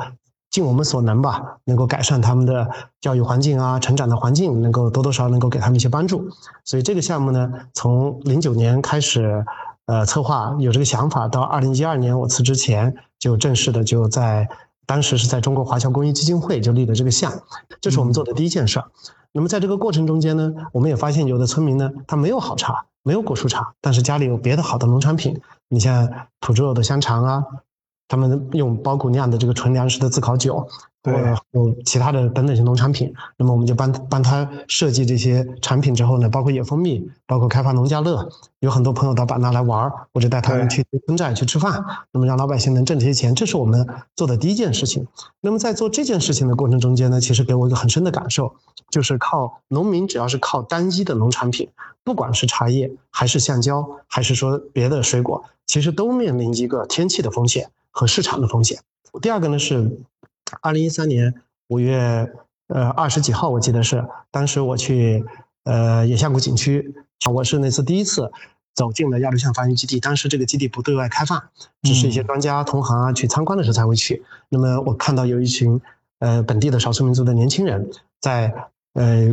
[0.49, 2.69] 尽我们所能吧，能够改善他们的
[2.99, 6.27] 教育环境啊，成长的环境，能够多多少少能够给他们一些帮助。
[6.65, 9.45] 所以这个项目呢，从零九年开始，
[9.91, 14.47] 呃，策划有这个想法，到二零一二年我辞职前，就正式的就在
[14.85, 17.29] 当时是在中国华侨公益基金会就立了这个项，
[17.81, 18.85] 这是我们做的第一件事儿。
[19.33, 27.43] 那么在这个过程中间呢，我们也发现有的村民呢，他没有好茶，没有果蔬茶，但是家里有别的好的农产品，你像土猪肉的香肠啊。
[28.07, 30.67] 他们用包谷酿的这个纯粮食的自烤酒，
[31.03, 31.13] 对，
[31.51, 33.11] 有其他的等等些农产品。
[33.37, 38.29] 那么我们就帮帮他设计这些产品之后呢，包括野蜂蜜，包括开发农家乐。
[38.59, 45.07] 有很多朋友到版纳来玩，或者带他们去村寨去吃饭，那么让老百姓能挣这些钱，这是我们做的第一件事情。
[45.39, 48.53] 那么在做这件事情的过程中间呢，其实给我一个很深的感受，
[48.91, 51.67] 就是靠农民只要是靠单一的农产品，
[52.03, 57.71] 不管是茶叶还是橡胶，还是说别的水果，其实都面临一个天气的风险。
[57.93, 58.79] 和市场的风险。
[59.21, 59.99] 第二个呢是，
[60.61, 61.33] 二零一三年
[61.69, 62.29] 五月
[62.67, 65.23] 呃二十几号，我记得是当时我去
[65.63, 66.93] 呃野象谷景区，
[67.31, 68.31] 我是那次第一次
[68.75, 69.99] 走进了亚洲象繁育基地。
[69.99, 71.41] 当时这个基地不对外开放，
[71.83, 74.23] 只是一些专家同行啊去参观的时候才会去。
[74.49, 75.79] 那么我看到有一群
[76.19, 77.89] 呃本地的少数民族的年轻人
[78.19, 78.53] 在
[78.93, 79.29] 呃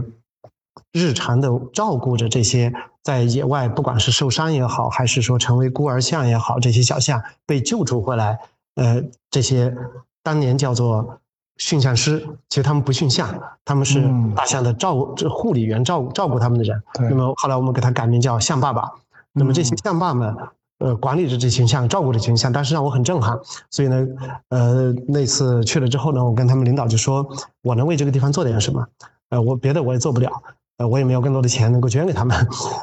[0.93, 2.73] 日常的照顾着这些。
[3.01, 8.39] 在野外，不管是受伤也好，还是说成为孤儿象也好，这些小象被救助回来，
[8.75, 9.75] 呃，这些
[10.23, 11.19] 当年叫做
[11.57, 13.29] 驯象师，其实他们不驯象，
[13.65, 14.03] 他们是
[14.35, 16.83] 大象的照顾、护理员，照顾照顾他们的人。
[17.01, 18.89] 那么后来我们给他改名叫象爸爸。
[19.33, 20.37] 那么这些象爸们，
[20.79, 23.39] 呃，管理着这群象，照顾这群象，但是让我很震撼。
[23.71, 24.07] 所以呢，
[24.49, 27.27] 呃，那次去了之后呢，我跟他们领导就说，
[27.63, 28.87] 我能为这个地方做点什么？
[29.31, 30.31] 呃，我别的我也做不了。
[30.79, 32.37] 呃，我也没有更多的钱能够捐给他们，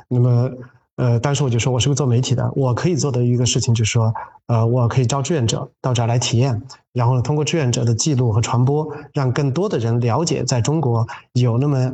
[0.09, 0.51] 那么，
[0.97, 4.13] 呃，当时我就说，我是个做媒体的，我可以做的一个事情就是说，
[4.47, 6.61] 呃，我可以招志愿者到这儿来体验，
[6.93, 11.91] 然后呢，通过志愿者的记录和传播，让更多的人了解，在中国有那么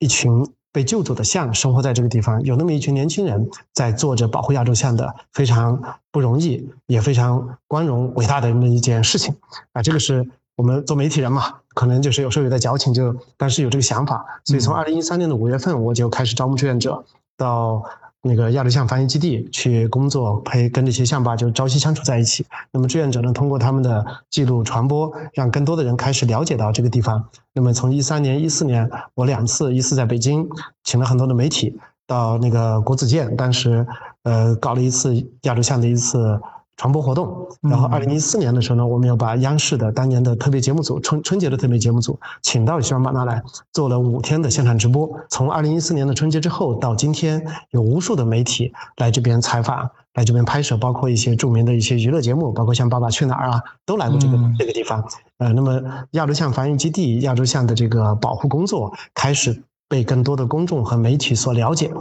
[0.00, 5.80] 一群被救助的象生活在这个地方，有那么一群年轻人在做着保护亚洲象的非常
[6.10, 9.36] 不容易也非常光荣伟大的那么一件事情，
[9.74, 17.04] 啊，这个是我们做媒体人嘛，可能就是有时候有点矫情，就但是有这个想法，所以从二零一三年的五月份，我就开始招募志愿者
[17.36, 17.84] 到
[18.26, 22.46] 那个亚洲象繁育基地去工作，陪跟这些象爸就朝夕相处在一起。
[22.72, 27.22] 那么志愿者呢，通过他们的记录传播，让更多的人开始了解到这个地方。
[27.52, 30.48] 那么从一三年、一四年，我两次，一次在北京，
[30.82, 33.86] 请了很多的媒体到那个国子监，当时
[34.22, 36.40] 呃搞了一次亚洲象的一次。
[36.76, 43.40] 传播活动，然后二零一四年的时候呢，我们又把央视的当年的特别节目组春春节的特别节目组请到西双版纳来，
[43.72, 45.08] 做了五天的现场直播。
[45.30, 55.04] 从二零一四年的春节之后到今天，有无数的媒体来这边采访，来这边拍摄，包括一些著名的一些娱乐节目，包括像《爸爸去哪儿》啊，都来过这个这个地方。
[55.38, 55.80] 呃，那么
[56.12, 61.92] 亚洲象繁育基地、亚洲象的这个保护工作开始被更多的公众和媒体所了解。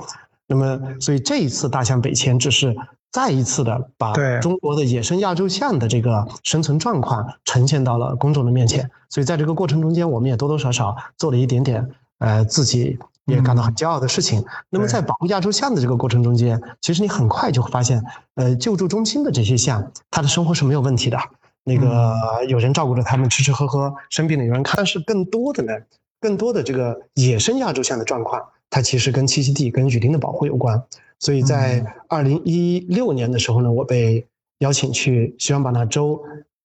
[0.48, 2.76] 那么，所以这一次大象北迁只是。
[3.14, 4.12] 再一次的把
[4.42, 11.88] 中国的野生亚洲象的这个生存状况呈现到了公众的面前，所以在这个过程中间，我们也多多少少做了一点点，
[12.18, 14.44] 呃，自己也感到很骄傲的事情。
[14.72, 18.04] 那么在保护亚洲象的这个过程中间，其实你很快就会发现，
[18.34, 21.20] 呃，救助中心的这些象，它的生活是没有问题的，
[21.64, 22.16] 那个
[22.50, 24.74] 有人照顾着它们吃吃喝喝，生病了有人看。
[24.76, 25.74] 但是更多的呢，
[26.20, 28.42] 更多的这个野生亚洲象的状况，
[28.74, 30.82] 它其实跟栖息地、跟雨林的保护有关。
[31.20, 34.26] 所以在二零一六年的时候呢，我被
[34.60, 36.20] 邀请去西双版纳州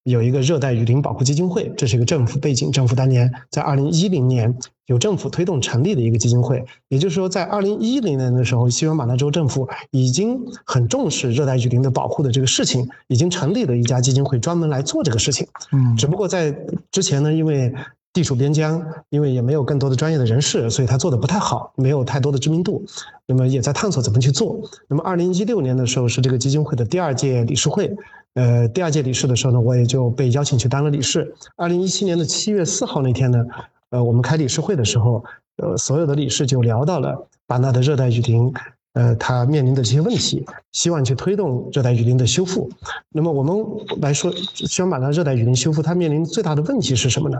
[0.05, 4.57] 有一个热带雨林保护基金会，这是一个政府背景，政府当年在二零一零年
[4.87, 6.65] 由政府推动成立的一个基金会。
[6.89, 15.47] 也就是说，在二零一零年的时候，西双版纳州政府已经很重视热带雨林的保护的这个事情，已经成立了一家基金会专门来做这个事情。
[15.73, 16.57] 嗯，只不过在
[16.91, 17.75] 之前呢，因为
[18.13, 22.85] 地处边疆，因为也没有更多的专业的人士，所以他做的不太好，没有太多的知名度。
[23.27, 24.59] 那么也在探索怎么去做。
[24.89, 27.95] 那么二零一六年的时候是这个基金会的第二届理事会，
[28.35, 31.35] 呃，第二届理事的时候呢，我也就被邀请去当了理事。
[31.57, 33.45] 二零一七年的七月四号那天呢，
[33.91, 35.23] 呃，我们开理事会的时候，
[35.63, 38.53] 呃，所有的理事就聊到了版纳的热带雨林，
[38.95, 42.71] 呃，它面临的这些问题，希望去推动热带雨林的修复。
[43.11, 43.55] 那么我们
[44.01, 47.39] 来说，希望版纳热带雨林修复，它面临最大的问题是什么呢？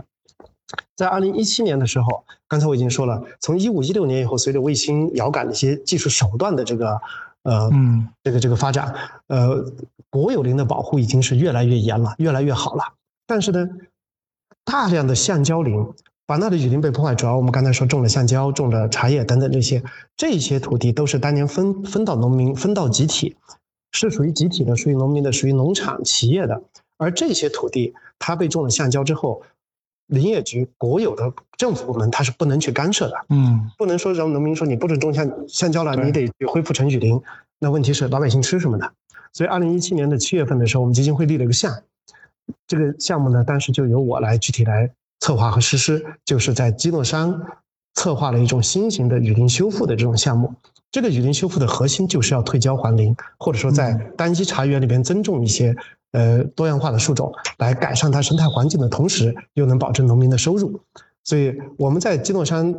[0.99, 6.99] 在二零一七年的时候，刚才我已经说了，从一五一六年以后，随着卫星遥感的一些技术手段的这个
[7.43, 8.93] 呃，嗯，这个这个发展，
[9.27, 9.63] 呃，
[10.09, 12.83] 国有林的保护已经是越来越严了，越来越好了。
[13.25, 13.69] 但是呢，
[14.65, 15.87] 大量的橡胶林，
[16.25, 19.81] 版纳的雨林被破坏，主要我们刚才说种了橡胶、种了茶叶等等这些，
[20.17, 23.37] 这些土地都是当年分分到农民、分到集体，
[23.93, 26.61] 是属于集体的，属于农民的，属于农场企业的。
[26.97, 29.41] 而这些土地，它被种了橡胶之后。
[30.09, 33.15] 林业局国有的政府部门，它是不能去干涉的。
[33.29, 37.19] 嗯，不能说让农民说你不准种橡橡胶了，你得恢复成雨林。
[37.59, 38.89] 那问题是老百姓吃什么呢？
[39.33, 41.71] 所以，二零一七年的七月份的时候，我们基金会立了一个项，
[42.65, 44.89] 这个项目呢，当时就由我来具体来
[45.19, 47.39] 策划和实施，就是在基诺山
[47.93, 50.51] 策划了一种新型的雨林修复的这种项目。
[50.89, 55.75] 这个雨林修复的核心就是要退焦还林，或者说在单一茶园里边增种一些。
[56.11, 60.79] 呃，多样化的树种来改善它生态环境的同时，又能保证农民的收入。
[61.23, 62.73] 所以我们在基诺山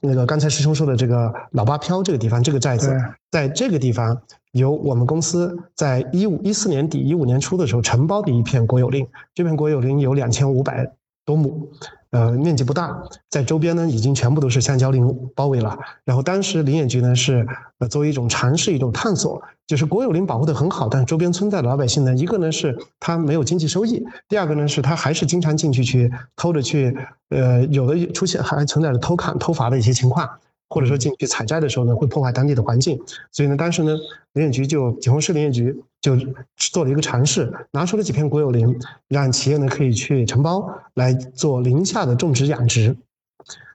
[0.00, 2.96] 那个刚才师兄说的这个老八漂这个地方，这个寨子，
[3.30, 10.90] 在这个地方由我们公司在一五一四年底、一五年初的时候承包的一片国有林，这片国有林有两千五百
[11.24, 11.70] 多亩。
[12.16, 12.98] 呃，面积不大，
[13.28, 15.78] 在周边呢已经全部都是橡胶林包围了。
[16.02, 17.46] 然后当时林业局呢是
[17.78, 26.96] 呃作为一种尝试、一种探索，就是国有林保护的很好，但是周边村寨的老百姓呢，一个呢是他没有经济收益，第二个呢是他还是经常进去去偷着去，
[27.28, 30.26] 呃，有的出现还存在着偷砍、偷伐的一些情况。
[30.68, 33.00] 或者说进去采摘的时候呢，会破坏当地的环境，
[33.30, 33.96] 所以呢，当时呢，
[34.32, 35.72] 林业局就景洪市林业局
[36.06, 36.16] 就
[36.56, 38.78] 做了一个尝试，拿出了几片国有林，
[39.08, 42.96] 让企业呢可以去承包来做林下的种植养殖。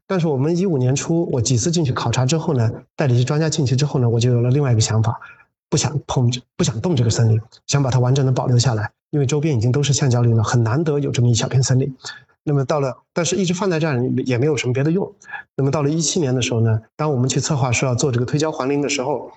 [0.07, 5.19] 但是我们一五年初，我几次进去考察之后呢，带了一些专家进去之后呢，我就有了另外一个想法，
[5.69, 11.93] 不想碰，不想动这个森林，想把它完整的保留下来，因为周边已经都是橡胶林了，很难得有这么一小片森林。
[12.43, 15.13] 那么到了，但是一直放在这儿也没有什么别的用。
[15.57, 19.29] 那么到了一七年的时候呢，当我们去策划说要做这个推销还林的时候，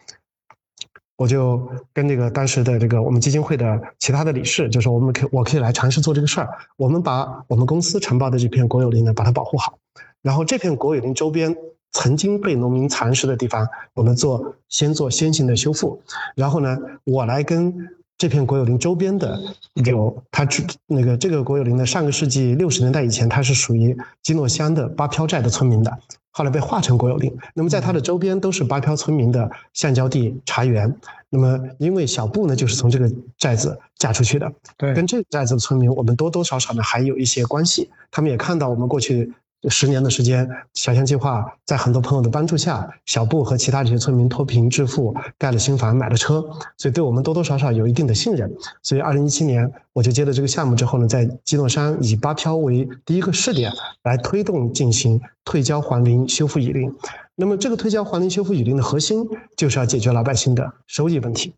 [1.17, 6.49] 我就跟这个当时的这个我们基金会的其他的理事，就说我们可我可以来尝试做这个事儿。
[6.77, 9.79] 我们把我们公司承包的这片国有林呢，把它保护好。
[10.23, 11.55] 然后这片国有林周边
[11.93, 16.03] 曾经被农民蚕食的地方，我们做先做先行的修复。
[16.35, 17.91] 然后呢，我来跟。
[18.17, 19.37] 这片国有林周边的
[19.85, 20.47] 有，它
[20.87, 25.99] 那个这个国有林呢，上个世纪六十年代以前，它是属于基诺乡的八漂寨的村民的。
[26.37, 27.32] 后来被划成国有林。
[27.55, 30.93] 那么在它的周边都是八漂村民的橡胶地茶园。
[31.30, 37.89] 那么因为小布呢就是从这个寨子嫁出去的，对，跟这个寨子的村民我们多多少少呢还有一些关系。
[38.11, 39.32] 他们也看到我们过去。
[39.69, 46.45] 十年的时间，小象计划在很多朋友的帮助下，小布和其他这些村民脱贫致富，盖了新房，买了车，
[46.77, 48.53] 所以对我们多多少少有一定的信任。
[48.83, 56.95] 所以，二零一七年我就接了这个项目之后呢，在基诺山以八漂为第一个试点，来推动进行退郊还林、修复雨林。
[57.35, 61.55] 那么，这个退郊还林、修复雨林的核心就是要解决老百姓的收益问题。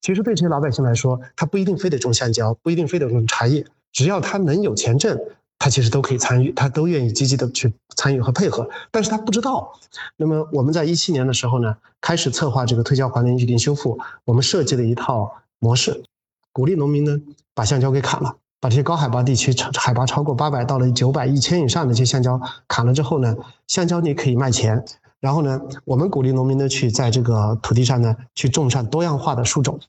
[0.00, 5.18] 其实，对这些老百姓来说，他不一定非得种橡胶，不一定非得种茶叶，只要他能有钱挣。
[5.64, 9.72] 他其实都可以参与，他都愿意积极的去参与和配合，但是他不知道。
[10.18, 16.04] 那么我们在一七年的时候呢，开始策划这个退郊还林雨林修复，我们设计了一套模式，
[16.52, 17.18] 鼓励农民呢
[17.54, 22.38] 把橡胶给砍了，把这些高海拔地区海拔超过八百到了九百、一千以上的这些橡胶
[22.68, 23.34] 砍了之后呢，
[23.66, 24.84] 橡胶你可以卖钱，
[25.18, 29.80] 然后呢，我们鼓励农民呢去在这个土地上呢去种上多样化的树种，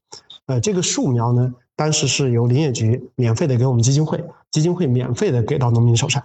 [0.46, 1.54] 呃，这个树苗呢。
[1.78, 4.24] 当时是由林业局免费的给我们基金会，
[4.56, 6.24] 基金会免费的给到农民手上。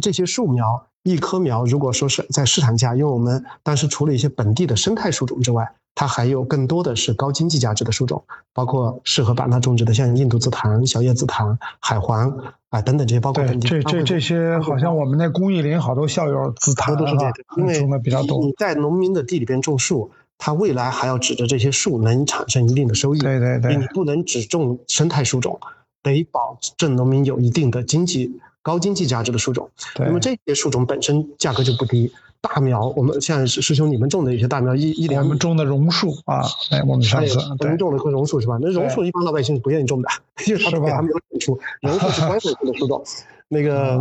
[0.00, 8.22] 这些树苗，一棵苗如果说是在市场价，因为我们当时除了一些本地的生态树种之外，它还有更多的是高经济价值的树种，
[8.54, 12.30] 包括适合版纳种植的，像印度紫檀、小叶紫檀、海黄
[12.70, 13.66] 啊等等这些，包括本地。
[13.68, 18.38] 这这这些好像我们那公益林好多校友紫檀都是这样，因为种的比较多。
[18.44, 20.12] 你在农民的地里边种树。
[20.44, 25.60] 它未来还要指着这些树能产生一定的收益，对对对，你不能只种生态树种，
[26.02, 29.70] 得保证农民有一定的经济高经济价值的树种。
[29.98, 38.58] 那么这些树种本身价格就不低，大苗我们像师兄你们种的一些大苗一一两，我们种的榕树啊，哎，我们上次我们种了棵榕树是吧？
[38.60, 40.08] 那榕树一般老百姓是不愿意种的，
[40.46, 41.58] 因为它给他们有好处。
[41.82, 43.04] 榕树是观赏性的树种。
[43.48, 43.98] 那个，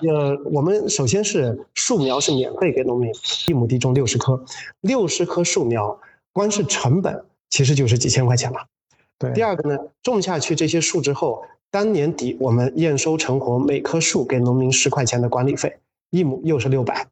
[0.00, 3.12] 呃，我们首先是树苗是免费给农民，
[3.46, 4.42] 一亩地种六十棵，
[4.80, 6.00] 六十棵树苗，
[6.32, 8.58] 光是成本其实就是几千块钱了。
[9.18, 9.32] 对。
[9.32, 15.78] 第二个呢，种下去这些树之后，当年底我们验收成活，每棵树给农民十块钱的管理费，
[16.10, 17.06] 一亩又是六百，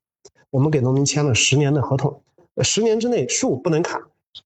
[0.50, 2.22] 我们给农民签了十年的合同，
[2.62, 4.00] 十年之内树不能砍，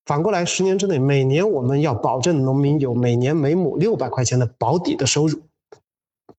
[0.06, 5.40] 反过来十年之内每年我们要保证农民有每年每亩六百块钱的保底的收入。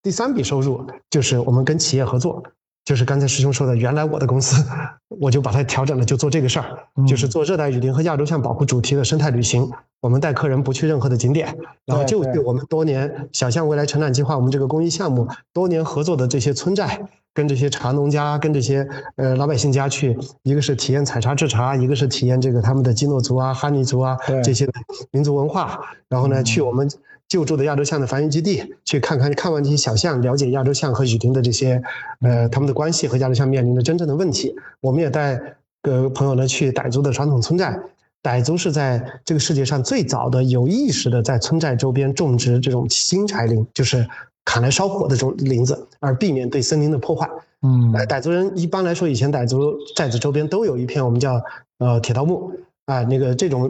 [0.01, 2.41] 第三笔收入就是我们跟企业合作，
[2.89, 4.65] 就是刚才师兄说的，原来我的公司
[5.09, 9.69] 我就把它调整了，就做这个事儿，就是做热带雨林和亚洲象保护主题的生态旅行。
[10.01, 16.99] 我们带客人不去任何的景点，然后就去我们多年小象未来成长计划，我们这个公益项目多年合作的这些村寨，
[17.31, 18.87] 跟这些茶农家，跟这些
[19.17, 24.67] 呃老百姓家去，一个是体验采茶制茶，一个是体验这个他们的基诺族啊、哈尼族啊这些
[25.11, 25.79] 民族文化，
[26.09, 26.89] 然后呢去我们。
[27.29, 31.81] 救助的亚洲象的繁育基地，去看看看完这些小象，了解亚洲象和雨林的这些，
[32.21, 34.55] 呃，他们的关系和亚洲象面临的真正的问题。
[34.81, 35.39] 我们也带
[35.83, 37.79] 个朋友呢去傣族的传统村寨，
[38.23, 44.07] 傣族是在这个世界上最早的有意识的在村寨周边种植这种新柴林，就是
[44.43, 47.29] 砍来烧火的这种林子，而避免对森林的破坏。
[47.61, 51.39] 嗯，傣族人一般来说，以前傣族寨子周边都有一片我们叫
[51.77, 52.51] 呃铁道木
[52.85, 53.69] 啊，那个这种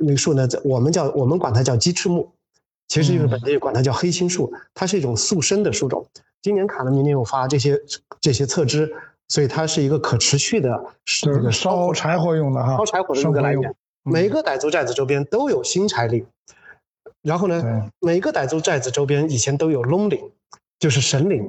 [0.00, 2.28] 那个树呢，我们叫我们管它叫鸡翅木。
[2.92, 6.06] 其实就是本地管它叫黑心树，它是一种速生的树种。
[6.42, 7.80] 今年砍了，明年又发，这些
[8.20, 8.94] 这些侧枝，
[9.28, 13.74] 所以它是一个可持续的，是个烧柴火用的哈，烧柴火的一个来源。
[14.02, 16.26] 每个傣族寨子周边都有新柴林，
[17.22, 20.20] 然后呢，每个傣族寨子周边以前都有龙林，
[20.78, 21.42] 就是神林。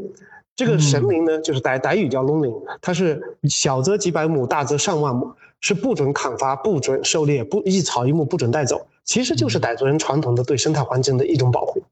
[0.56, 8.86] 这个神灵呢，就是傣傣语叫龙灵，它是小则几百亩，大则上万亩，是不准砍伐、不准狩猎、不一草一木不准带走。
[9.04, 11.84] 其实就是傣族人传统的对生态环境的一种保护，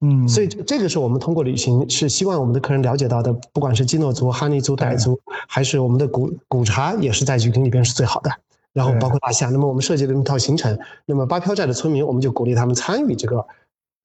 [0.00, 8.30] 嗯，所以这个是我们通过旅行是希望我们的客人了解到的，不管是基诺族、哈尼族、傣族，还是我们的古古茶，也是在雨林里边是最好的。
[8.72, 13.46] 然后包括大象，那么我们设计了一套行程，那么八漂寨的村民，我们就鼓励他们参与这个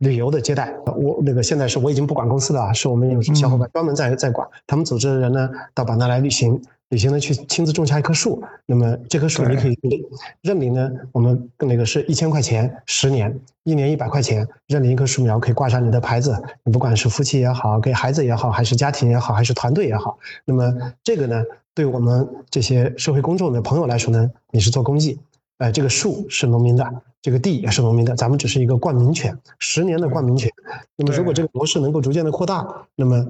[0.01, 0.71] 旅游的接待。
[0.97, 6.61] 我那个现在是我已经不管公司了，是我们有小伙伴专门在在管，他们组织的人呢到版纳来旅行。
[6.89, 10.01] 旅行呢，去亲自种下一棵树，那么这棵树你可以认
[10.41, 10.91] 认领呢。
[11.13, 13.33] 我们那个是一千块钱，十年，
[13.63, 16.37] 一年一百块钱，认领一棵树苗可以挂上你的牌子。
[16.65, 20.69] 你不管是夫妻也好，给孩子也好，还是家庭也好，还是团队也好，那么
[21.01, 21.41] 这个呢，
[21.73, 25.17] 对我们这些社会公众的朋友来说呢，你是做公益，
[25.59, 26.83] 呃，这个树是农民的，
[27.21, 30.51] 这个地也是农民的，咱们只是一个冠名权，十年的冠名权。
[30.95, 33.25] 那么如果这个模式能够逐渐的扩大，那么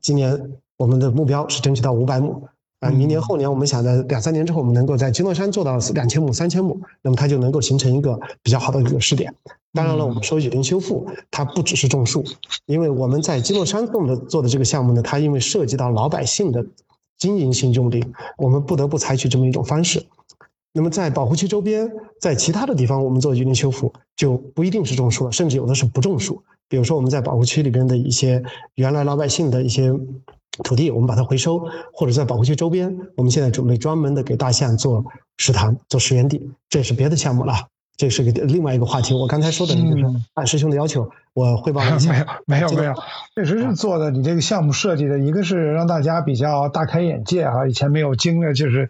[0.00, 2.42] 今年我们的目标是争取到五百亩。
[2.80, 9.32] 啊，明年后年，我们想在两三年之后，我们能够在基诺山做到两千亩、三千亩，那么它就能够形成一个比较好的一个试点。
[9.72, 12.24] 当然了，我们说雨林修复，它不只是种树，
[12.66, 16.66] 因为我们在基诺山种的做的这个项目呢，它因为涉及到老百姓的
[17.18, 18.04] 经营性用地，
[18.36, 20.04] 我们不得不采取这么一种方式。
[20.74, 26.42] 那么在保护区周边，在其他的地方，我们做园林修复就不一定是种树了，甚至有的是不种树。
[26.68, 28.42] 比如说我们在保护区里边的一些
[28.76, 29.92] 原来老百姓的一些
[30.62, 31.62] 土地，我们把它回收，
[31.92, 35.04] 或者在保护区周边，我们现在准备专门的给大象做
[35.36, 37.52] 食堂、做食源地，这是别的项目了。
[37.98, 39.12] 这是个另外一个话题。
[39.12, 42.10] 我刚才说的那个按师兄的要求，我汇报一下。
[42.46, 42.94] 没有没有没有，
[43.36, 44.10] 确实是做的。
[44.10, 48.88] 你这个项目设计的一个是让大家比较大开眼界啊，以前没有经历，就是。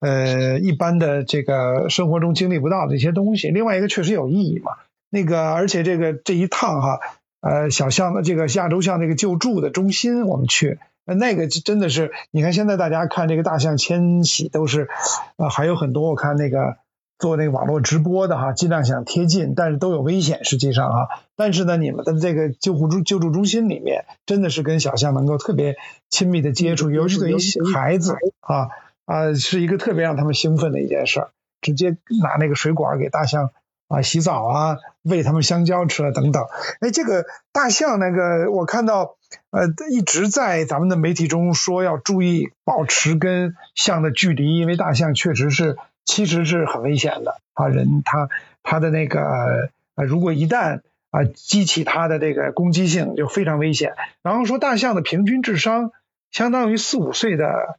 [0.00, 4.72] 呃，一般的这个生活中经历不到的一些东西，另外一个确实有意义嘛。
[5.08, 6.98] 那个，而且这个这一趟哈，
[7.40, 14.88] 呃，小象的这个亚洲象这个救助的中心，我们去，那个真的是，你看现在大家看这个大象迁徙都是，
[15.36, 16.78] 呃，还有很多我看那个
[17.16, 25.76] 做那个网络直播的哈，尽量想贴近，但是都有危险，实际上啊，但是呢，你们的这个救护中救助中心里面，真的是跟小象能够特别
[26.10, 27.36] 亲密的接触，尤其对于
[27.72, 28.68] 孩子啊。
[29.06, 31.30] 啊，是一个特别让他们兴奋的一件事儿，
[31.60, 31.90] 直接
[32.22, 33.50] 拿那个水管给大象
[33.88, 36.46] 啊洗澡啊，喂他们香蕉吃了等等。
[36.80, 39.16] 哎，这个大象那个，我看到
[39.50, 45.76] 呃一直在咱们的媒体中说要注意保持跟象的距离，因为大象确实是
[46.06, 48.30] 其实是很危险的啊，人他
[48.62, 50.80] 他的那个呃，如果一旦
[51.10, 53.92] 啊激起他的这个攻击性，就非常危险。
[54.22, 55.92] 然后说大象的平均智商
[56.30, 57.78] 相当于四五岁的。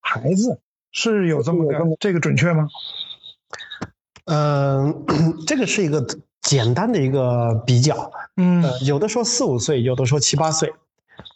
[0.00, 0.58] 孩子
[0.92, 2.68] 是有这么个这个准确吗？
[4.26, 5.04] 嗯，
[5.46, 6.06] 这个是一个
[6.42, 8.10] 简单的一个比较。
[8.36, 10.72] 嗯，有的说四五岁，有的说七八岁。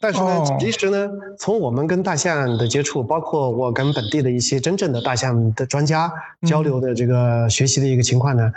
[0.01, 6.13] 但是呢，其实呢，从我们跟大象的接触，包括我跟本地的一些真正的大象的专家
[6.47, 8.53] 交流的这个学习的一个情况呢，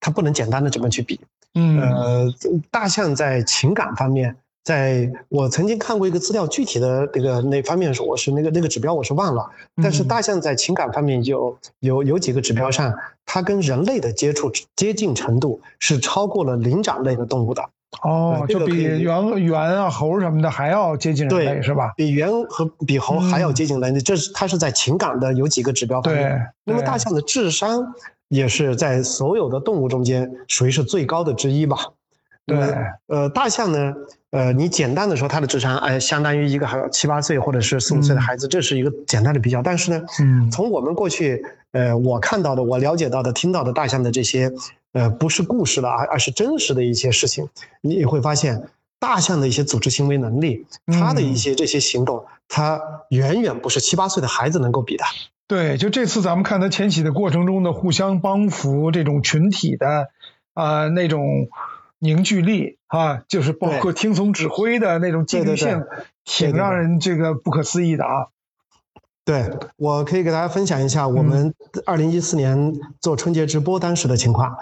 [0.00, 1.20] 它不能简单的这么去比。
[1.54, 2.26] 嗯，呃，
[2.70, 4.36] 大象在情感方面。
[4.68, 9.48] 在我曾经看过一个资料，具体的那个那方面是我是那个那个指标我是忘了，
[9.82, 12.92] 但是大象在情感方面有有有几个指标上，
[13.24, 17.62] 它跟人类的接触接近程度是超过了灵长类的动物的。
[18.02, 21.94] 哦，就比猿猿啊猴什么的还要接近人类是吧？
[21.96, 26.46] 比猿和比猴还要接近人类，这是它是在情感的有几个指标方面。
[26.64, 27.94] 那么大象的智商
[28.28, 31.78] 也是在所有的动物中间属于是最高的之一吧？
[32.44, 32.58] 对，
[33.06, 33.94] 呃，大象呢？
[34.30, 39.62] 呃，你简单的说，他的智商，哎，相当于一个还七八岁或者是四五岁的孩子，这是一个简单的比较。
[39.62, 44.52] 但是呢，嗯，从我们过去，呃，我看到的、我了解到的、听到的大象的这些，
[44.92, 47.48] 呃，不是故事了，而而是真实的一些事情，
[47.80, 48.68] 你也会发现，
[49.00, 55.04] 大象的一些组织行为能力，它的一些这些行动，它远远不是七八岁的孩子能够比的。
[55.46, 60.08] 对，就这次咱们看它迁徙的过程中的互相帮扶，这种群体的，
[60.52, 61.48] 啊，那种。
[61.98, 65.84] 凝聚力啊，就是包括听从指挥的那种纪律性，
[66.24, 68.28] 挺让人这个不可思议的啊。
[69.24, 71.52] 对，我可以给大家分享一下我们
[71.84, 74.56] 二零一四年做春节直播当时的情况。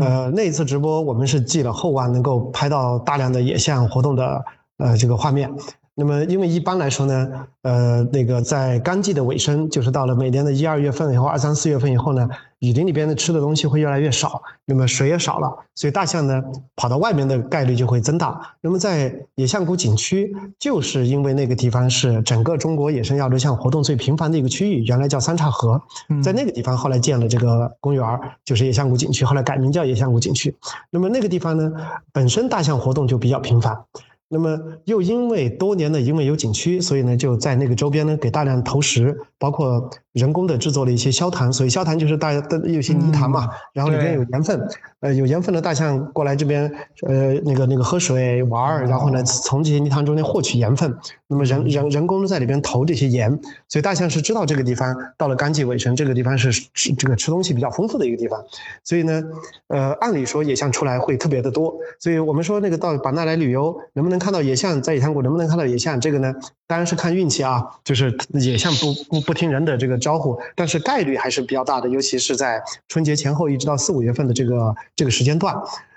[0.00, 4.44] 呃，那一次直播我们是寄了厚望，能够拍到大量的野象活动的
[4.76, 5.50] 呃这个画面。
[5.94, 12.28] 那么，因为一般来说呢，呃，那个在干季的尾声，就是到了每年的一二月份以后，二三四月份以后呢，
[12.60, 16.42] 雨林里边的吃的东西会越来越少，那么水也少了，所以大象呢
[16.76, 18.38] 跑到外面的概率就会增大。
[18.60, 25.80] 那么在野象谷景区，就是因为那个地方是整个中国野生亚洲象活动最频繁的一个区域，原来叫三岔河，
[26.22, 28.04] 在那个地方后来建了这个公园，
[28.44, 30.54] 就是野象谷景区，后来改名叫野象谷景区。
[30.90, 31.72] 那么那个地方呢，
[32.12, 33.84] 本身大象活动就比较频繁。
[34.32, 44.68] 那么又因为多年的因为有景区，所以呢就在那个周边呢给大量投食，包括人工的制作了一些消潭，所以消潭就是大家的有些泥潭嘛，然后里面有盐分，
[45.00, 46.70] 呃有盐分的大象过来这边，
[47.06, 53.30] 呃那个那个喝水玩儿，然后呢从这些泥潭中间获取盐分，那么人人人工在里边投这些盐，
[53.68, 58.40] 所以大象是知道这个地方到了干季尾声，这个地方是吃这个吃东西比较丰富的一个地方，
[58.84, 59.22] 所以呢，
[59.68, 64.20] 呃按理说野象出来会特别的多，所以我们说那个到版纳来旅游能不能？
[64.20, 65.98] 看到野象在野象谷能不能看到野象？
[65.98, 66.34] 这个呢，
[66.70, 67.60] 当然是看运气啊。
[67.82, 75.52] 就是野象不不不听人的这个招呼，但是概率还是比较大的，尤其是在春节前后一直到四五月份的这个这个时间段。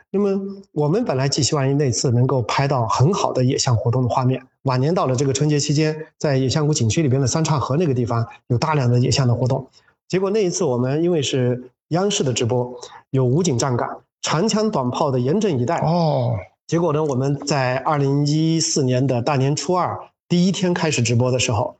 [0.09, 0.39] 那么
[0.71, 4.41] 我们本来寄希望于那次能够拍到很好的野象活动的画面。
[4.63, 9.67] 晚年到了这个春节期间，在野象谷景区里边的三岔河那个地方有大量的野象的活动。
[10.07, 12.73] 结果那一次我们因为是央视的直播，
[13.11, 15.77] 有武警站岗，长枪短炮的严阵以待。
[15.81, 16.33] 哦。
[16.65, 17.03] 结果呢？
[17.03, 19.99] 我们在二零一四年的大年初二
[20.33, 21.77] 第一天开始直播的时候，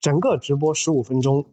[0.00, 1.44] 整个直播十五分钟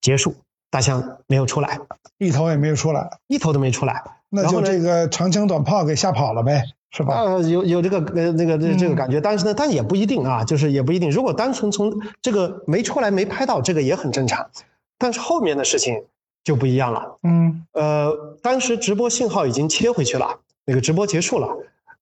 [0.00, 0.36] 结束，
[0.70, 1.80] 大象没有出来，
[2.18, 4.04] 一头也没有出来，一头都没出来。
[4.28, 6.62] 那就这个长枪短炮给吓跑了呗，
[6.92, 7.22] 是吧？
[7.22, 11.10] 呃，有有这个呃那个这这个感觉，但是呢，但也不一定啊，就是也不一定。
[11.10, 14.48] 如果单纯从这个没出来没拍到，这个也很正常。
[14.96, 16.04] 但是后面的事情
[16.44, 17.18] 就不一样了。
[17.24, 21.48] 嗯，呃，当时直播信号已经切回去了，那个直播结束了。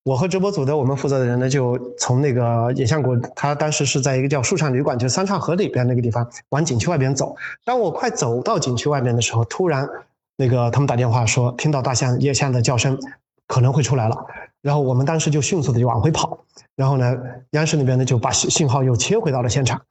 [0.06, 7.34] 我和直播组的我们负责的人呢，就从那个野象谷，他当时是在一个叫树上旅馆，就是三岔河里边那个地方，往景区外边走。
[7.64, 9.88] 当我快走到景区外面的时候，突然
[10.36, 12.96] 那个他们打电话说，听到大象、野象的叫声，
[13.48, 14.16] 可能会出来了。
[14.62, 16.38] 然后我们当时就迅速的就往回跑。
[16.76, 17.12] 然后呢，
[17.50, 19.82] 央视那边呢就把信信号又切回到了现场。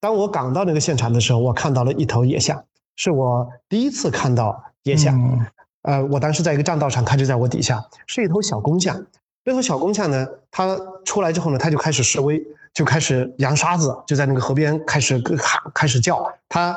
[0.00, 2.64] 当我赶到那个现场的时候，我看到了一头野象，
[2.96, 5.46] 是我第一次看到野象。
[5.82, 9.04] 呃，我当时在一个栈道上，它就在我底下，是一头小公象。
[9.48, 12.38] 那头小公象呢，它出来之后呢，它就开始示威，
[12.74, 16.30] 就开始扬沙子，就在那个河边开始喊，开始叫。
[16.50, 16.76] 它，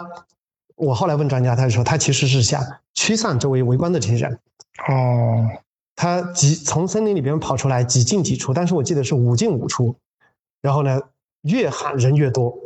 [0.77, 4.39] 我后来问专家，他就说，他其实是想驱散周围围观的这些人。
[4.88, 5.45] 哦，
[5.98, 9.93] 它几从森林里边跑出来，几进几出，但是我记得是五进五出。
[10.61, 11.02] 然后呢，
[11.41, 12.57] 越喊人越多。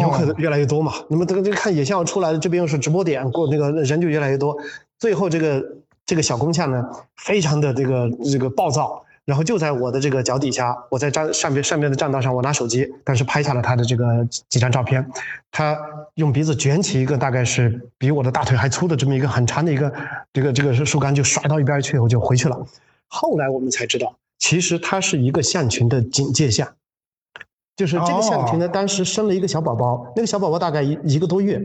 [0.00, 4.56] 游客越来越多嘛，那么这个这个看野象要出来了，这边又是直播点，过那个人就越来越多。
[5.00, 5.62] 最后这个
[6.06, 6.80] 这个小公象呢，
[7.16, 15.06] 非常的这个这个暴躁，然后就在我的这个脚底下，我在站上边上边的栈道上，我拿手机，但是拍下了他的这个几张照片。
[15.52, 15.78] 他
[16.14, 19.92] 用鼻子卷起一个大概是比我的大腿还粗的这么一个很长的一个
[20.32, 22.66] 这个这个树干，就甩到一边去，我就回去了。
[23.06, 26.66] 后来我们才知道，其实它是一个象群的警戒象。
[27.76, 31.58] 就是这个象群呢，当时生了一个小宝宝，那个小宝宝大概一一个多月，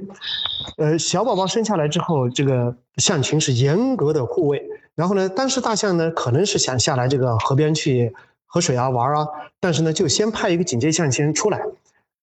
[0.77, 4.61] 呃，小宝宝生下来之后，这个象群是严格的护卫。
[4.95, 8.13] 然后呢，当时大象呢可能是想下来这个河边去
[8.45, 9.27] 喝水啊玩啊，
[9.59, 11.61] 但是呢就先派一个警戒象先出来，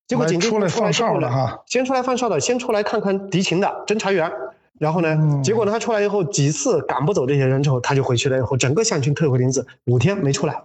[0.07, 4.31] 结果警戒出来放哨的哈，先出来放哨的，先出来看看敌情的侦查员。
[4.79, 8.39] 然后呢，结果呢他出来以后几次赶不走这些人之后，他就回去了。
[8.39, 10.63] 以后整个象群退回林子，五天没出来，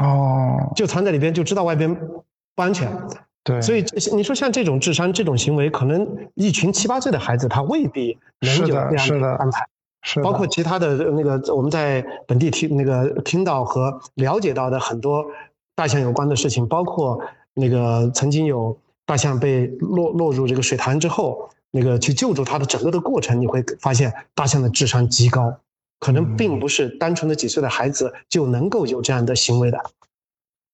[0.00, 1.96] 哦，就藏在里边，就知道外边。
[2.56, 2.90] 不安全，
[3.44, 3.84] 对，所以
[4.14, 9.66] 你说像这种智商、这种行为，可能一群七八岁的孩子他未必能有这样的安排，
[10.06, 10.94] 是包括其他的。
[11.10, 15.24] 那个我们在本地听那个听到和了解到的很多
[15.74, 17.20] 大象有关的事情，包括
[17.54, 25.58] 那个曾经有大象被落落入这个水潭之后，那个去救助它的整个的过程，你会发现大象的智商极高，
[25.98, 27.34] 可能并不是单纯的。
[27.34, 29.80] 几岁的孩子就能够有这样的行为的。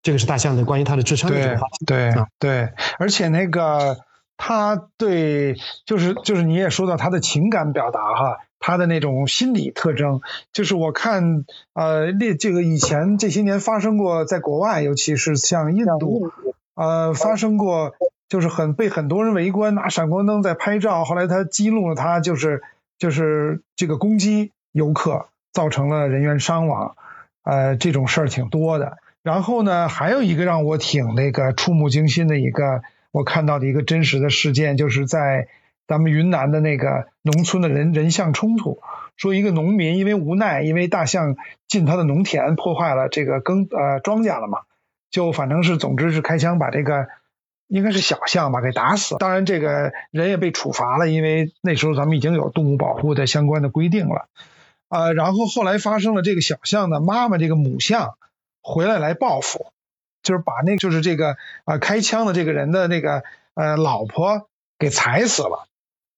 [0.02, 2.68] 这个是大象的关于它的智商的这个话题，对对，
[2.98, 3.96] 而且那个
[4.36, 5.54] 他对，
[5.86, 10.22] 就是就是你也说到他的情感表达哈，他的那种心理特征，
[10.52, 11.44] 就是我看
[11.74, 16.30] 呃列这个以前这些年发生过在国外，尤其是像印度，
[16.74, 17.94] 呃发生过
[18.28, 22.62] 就是很被很多人围观拿闪光灯在拍照，后来他激怒了他，就是
[22.98, 26.94] 就是这个攻击游客，造成了人员伤亡，
[27.42, 28.96] 呃这种事儿挺多的。
[29.24, 35.48] 然后呢，还有一个让我挺那个触目惊心的一个，我看到的一个真实的事件，就是在
[35.86, 38.80] 咱们云南的那个农村的人人象冲突。
[39.16, 41.36] 说一个农民因为无奈，因为大象
[41.68, 44.60] 进他的农田，破坏了这个耕呃庄稼了嘛，
[45.10, 47.08] 就反正是总之是开枪把这个
[47.68, 49.16] 应该是小象吧给打死。
[49.18, 54.28] 当然这个人也被处罚了，因为那时候咱们已经有动物保护的相关的规定了。
[54.88, 58.14] 呃，然后后来发生了这个小象的妈妈这个母象。
[58.64, 59.72] 回来来报复，
[60.22, 64.48] 就是把那就是这个呃开枪的这个人的那个呃老婆
[64.78, 65.66] 给踩死了，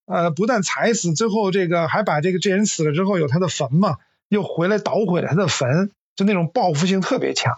[0.06, 3.98] 呃不但踩死，最后这个还把这个这人死了之后有他的坟嘛，
[4.28, 7.56] 又回来捣毁了他的坟，就那种报复性特别强。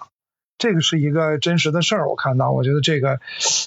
[0.59, 3.21] 这个是一个真实的事儿，我看到，我觉得这个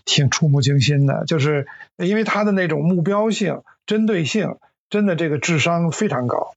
[0.06, 4.56] 挺触目惊心的，就是因为他的那种目标性、针对性，
[4.90, 6.54] 真的这个智商非常高。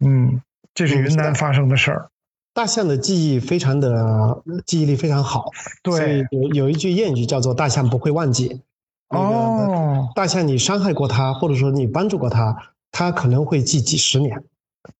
[0.00, 0.42] 嗯，
[0.74, 2.10] 这是云南发生的事儿。
[2.52, 5.52] 大象的记忆非常的记忆力非常好，
[5.84, 8.62] 对，有有一句谚语叫做“大象不会忘记”。
[9.08, 14.44] 哦，大象你伤害过它，或者说你帮助过它，它可能会记几十年。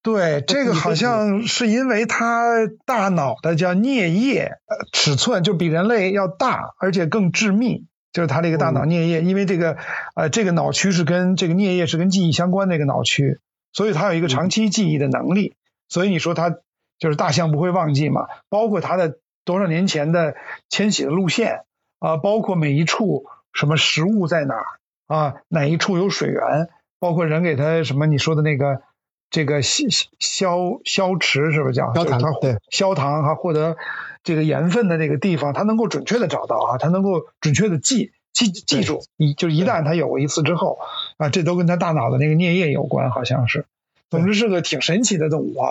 [0.02, 4.58] 对，这个好像是因为它大脑的叫颞叶
[4.92, 9.76] 尺寸就比人类要大，而且更致密，就是它这个大脑颞叶，因为这个
[10.14, 13.40] 呃这个脑区是跟这个颞叶是跟记忆相关的一个脑区，
[13.72, 15.54] 所以它有一个长期记忆的能力。
[15.88, 16.56] 所以你说它。
[17.00, 20.34] 就是大象不会忘记嘛，包括它的多少年前的
[20.68, 21.60] 迁徙的路线
[22.00, 23.24] 啊，包括每一处
[23.58, 24.66] 什么食物在哪儿
[25.08, 26.68] 啊，哪一处有水源，
[27.00, 28.82] 包括人给他什么你说的那个
[29.30, 29.88] 这个消
[30.20, 32.20] 消消池是不是叫消糖？
[32.40, 33.76] 对，消糖哈，获得
[34.22, 40.78] 这个盐分的那个地方，他能够准确的找到啊，他能够准确的记记记住，一就一旦他有过一次之后
[41.16, 43.66] 啊，这都跟他大脑的那个颞叶有关，好像是，
[44.08, 45.70] 总之是个挺神奇的动物啊。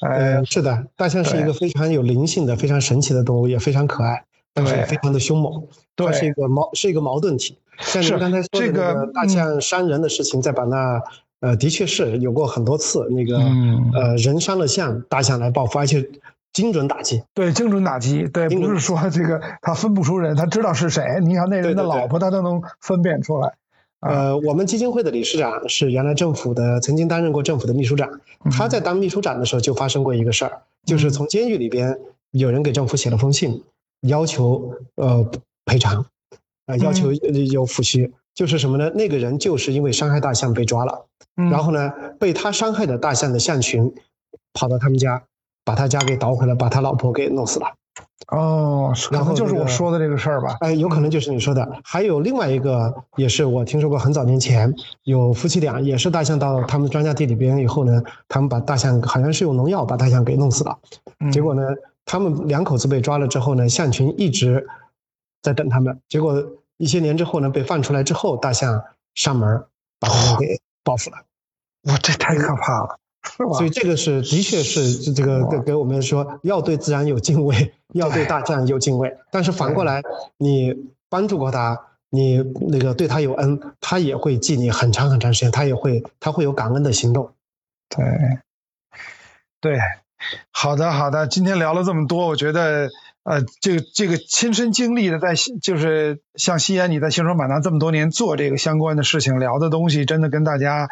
[0.00, 4.24] 呃，是的，大象是一个非常有灵性的、非常神奇的动物，也非常可爱，
[4.58, 5.62] 但是也非常的凶猛。
[5.94, 7.58] 对，是一个矛，是一个矛盾体。
[7.80, 11.00] 像您刚才说的那个大象伤人的事情，在版纳，
[11.40, 13.38] 呃，的确是有过很多次，那个
[13.94, 16.04] 呃，人伤了象，大象来报复，而且
[16.52, 17.22] 精准打击。
[17.34, 18.26] 对，精准打击。
[18.28, 21.04] 对，不是说这个他分不出人，他知道是谁。
[21.22, 23.52] 你看那人的老婆，他都能分辨出来。
[24.00, 28.08] 呃，我们基金会的理事长是原来政府的，曾经担任过政府的秘书长。
[28.50, 31.98] 他在当秘书长的时候就发生过一个事儿，就是从监狱里边
[32.30, 33.64] 有人给政府写了封信，
[34.02, 35.28] 要求呃
[35.64, 36.04] 赔偿，
[36.66, 38.90] 呃要求有抚恤，就是什么呢？
[38.90, 43.92] 那个人就是因为伤害大象被抓了，然后呢被他伤害的大象的象群
[44.52, 45.22] 跑到他们家，
[45.64, 47.66] 把他家给捣毁了，把他老婆给弄死了。
[48.28, 50.56] 哦，可能就是我说的这个事儿吧？
[50.60, 51.66] 哎，有可能就是你说的。
[51.82, 54.72] 还有另外一个，也是我听说过，很早年前
[55.04, 60.76] 有夫妻俩，也是大象到他们庄稼地里边以后呢，他们把大象好像是用农药把大象给弄死了。
[61.32, 61.62] 结果呢，
[62.08, 64.66] 他们两口子被抓了之后呢，象群一直
[65.42, 66.00] 在等他们。
[66.08, 66.42] 结果
[66.78, 68.82] 一些年之后呢，被放出来之后，大象
[69.14, 69.64] 上门
[70.00, 71.18] 把他们给报复了。
[71.82, 72.98] 哇，这太可怕了！
[73.54, 79.16] 所以这个是的确是这个给给我们说要对自然有敬畏， 要对大象有敬畏。
[79.30, 80.02] 但是反过来，
[80.38, 80.74] 你
[81.10, 81.78] 帮助过他，
[82.10, 87.30] 你那个对他有恩，他也会记你很长很长时间，他也会他会有感恩的行动。
[87.88, 88.04] 对，
[89.60, 89.78] 对，
[90.50, 92.88] 好的好的，今天聊了这么多，我觉得
[93.22, 100.88] 呃，这个这个亲身经历的，在就是像西安你在西双版纳这么多年做这个相关的事情，聊的东西真的跟大家。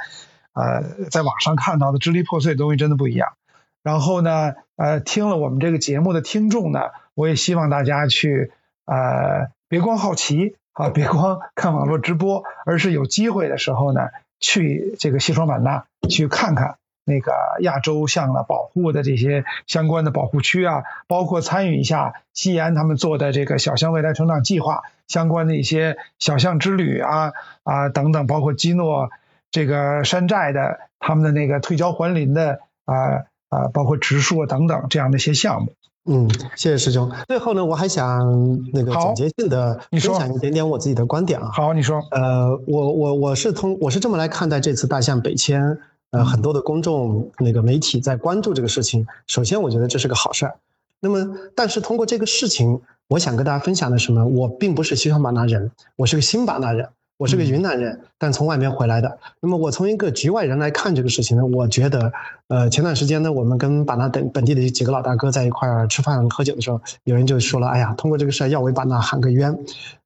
[0.58, 3.34] 呃，在网上看到的支离破碎的东西真的不一样。
[3.82, 6.80] 然后呢，呃，听了我们这个节目的听众呢，
[7.12, 8.52] 我也希望大家去，
[8.86, 14.08] 呃，别光好奇啊，别光看网络直播，而是有机会的时候呢，
[14.40, 29.08] 去这个西双版纳去看看那个亚洲象的保护的这些相关的保护区啊，包括参与一下西安他们做的这个小象未来成长计划相关的一些小象之旅啊啊等等，包括基诺。
[29.52, 35.72] 这个山寨的，他们的那个退郊还林的啊啊，包括植树啊等等这样的一些项目。
[36.04, 37.10] 嗯，谢谢师兄。
[37.26, 41.48] 最后呢，我还想那个总结性的分享一点点我自己的观点啊。
[41.54, 42.02] 好，你说。
[42.10, 45.78] 呃，我我我是通我是这么来看待这次大象北迁，
[46.16, 49.06] 呃，很多的公众那个媒体在关注这个事情。
[49.26, 50.56] 首先，我觉得这是个好事儿。
[50.98, 54.24] 那么，但是通过这个事情，我想跟大家分享的什么？
[54.24, 56.88] 我并不是西双版纳人，我是个新版纳人。
[57.18, 59.18] 我是个云南人，但从外面回来的。
[59.40, 62.12] 那么我从一个局外人来看这个事情呢，我觉得，
[62.48, 69.58] 呃，前段时间呢，我们跟版纳等本地的几个老大哥在一块儿吃饭喝酒的时候，有人就说了，哎呀，通过这个事儿要为版纳喊个冤，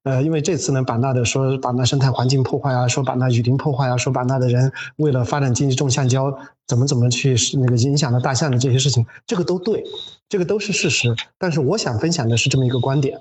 [0.03, 6.33] 呃，因为这次呢，版纳的说版纳生态环境破坏啊，说版纳雨林破坏啊，说版纳的人为了发展经济种橡胶，
[6.65, 9.83] 怎么怎么去那个影响了大象的这些事情，这个都对，
[10.29, 11.13] 这个都是事实。
[11.37, 13.19] 但是我想分享的是这么一个观点。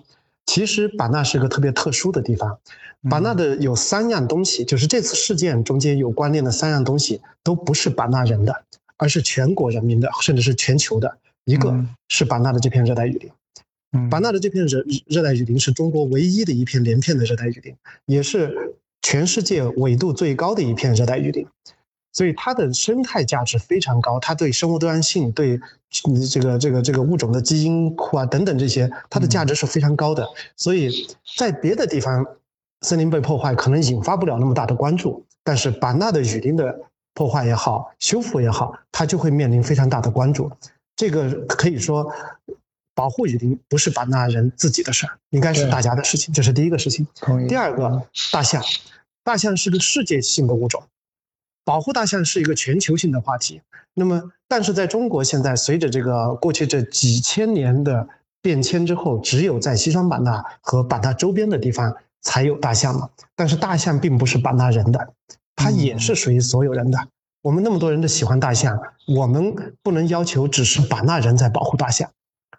[0.50, 2.58] 其实版纳是个特别特殊的地方，
[3.08, 8.64] 版纳的有三样东西，就是这次事件中间有关联的三样东西，都不是版纳人的，
[8.96, 11.18] 而是全国人民的，甚至是全球的。
[11.44, 11.72] 一个
[12.08, 21.46] 是版纳的这片热带雨林，版纳的这片热热带雨林是中国唯一的一片连片的热带雨林，也是全世界纬度最高的一片热带雨林。
[22.20, 25.58] 所以它的生态价值非常高，它对生物多样性、对
[26.28, 30.28] 这个这个这个物种的基因库啊等等这些，它的价值是非常高的。
[30.54, 32.26] 所以在别的地方，
[32.82, 36.78] 森林被破坏可能引发不了那么大的关注，但是版纳的雨林的
[37.14, 40.52] 破坏也好、修复也好，它就会面临非常大的关注。
[40.96, 42.06] 这个可以说，
[42.94, 46.34] 保护雨林不是版纳人自己的事儿，应该是大家的事情。
[46.34, 47.06] 这是第一个事情。
[47.48, 48.62] 第二个，大象，
[49.24, 50.82] 大象是个世界性的物种。
[51.70, 53.62] 保护大象是一个全球性的话题，
[53.94, 58.08] 那么，但是在中国现在，随着这个过去这几千年的
[58.42, 63.08] 变迁之后，只有在西双版纳和版纳周边的地方才有大象嘛。
[63.36, 65.14] 但是大象并不是版纳人的，
[65.54, 66.98] 它也是属于所有人的。
[67.40, 68.76] 我们那么多人都喜欢大象，
[69.06, 72.10] 我们不能要求只是版纳人在保护大象，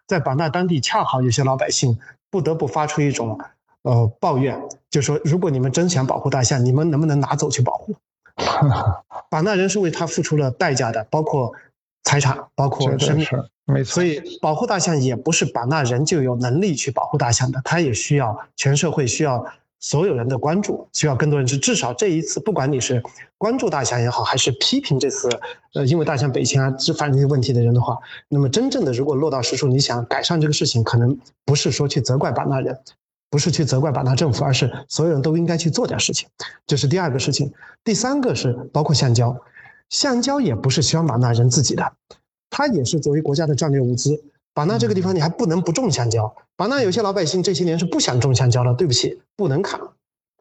[0.07, 3.38] 在版纳当地恰好有些老百姓不得不发出一种
[3.81, 4.57] 呃抱怨，
[4.89, 7.93] 就说如果你们真想保护大象，你们能不能拿走去保护？
[9.30, 11.53] 版纳人是为他付出了代价的，包括
[12.03, 13.26] 财产，包括生命，
[13.66, 13.94] 没错。
[13.94, 19.45] 所以保护大象也不是把纳人就有能力去保护大象的，他也需要全社会需要
[19.80, 21.58] 所有人的关注，需要更多人去。
[21.58, 23.02] 至少这一次，不管你是
[23.38, 25.30] 关注大象也好，还是批评这次
[25.74, 27.98] 呃因为大象北迁啊这发生这些问题的人的话，
[28.28, 32.78] 那么真正的如果落到实处，你想改善这个事情，可能不是说去责怪把纳人。
[33.32, 36.28] 不是去责怪版纳政府，而是所有人都应该去做点事情，
[36.68, 37.52] 这是第二个事情。
[37.84, 39.36] 第三个是包括橡胶，
[39.90, 41.94] 橡胶也不是西双版纳人自己的，
[42.49, 44.22] 它也是作为国家的战略物资。
[44.53, 46.36] 版纳这个地方你还不能不种橡胶。
[46.58, 49.80] 版纳有些老百姓这些年是不想种橡胶了，对不起，不能砍。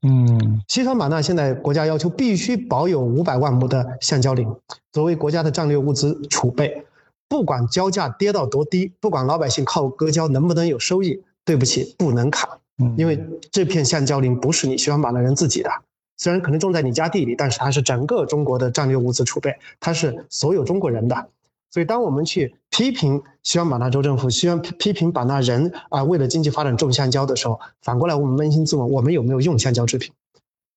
[0.03, 4.49] 嗯，西双版纳现在国家要求必须保有五百万亩的橡胶林，
[4.93, 6.85] 作为国家的战略物资储备。
[7.29, 12.49] 不管胶价跌到多低，不管老百姓靠割胶能不能有收益，对不起，不能砍。
[12.97, 13.19] 因为
[13.51, 15.71] 这片橡胶林不是你西双版纳人自己的，
[16.17, 21.29] 虽然可能种在你家地里，但是它是整个中国的战略物资储备，它是所有中国人的。
[21.73, 30.13] 所以，当我们去批评西双版纳州政府，希望批批评版纳人啊，为了经济发展种橡胶的时候，反过来我们扪心自问，我们有没有用橡胶制品？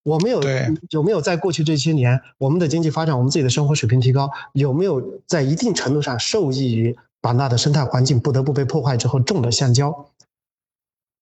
[0.04, 0.40] 我们有
[0.90, 10.06] 有没有在过去这些年，我们的经济发展，我们自己的生活水平提高，有没有在一定程度上受益于版纳的生态环境不得不被破坏之后种的橡胶？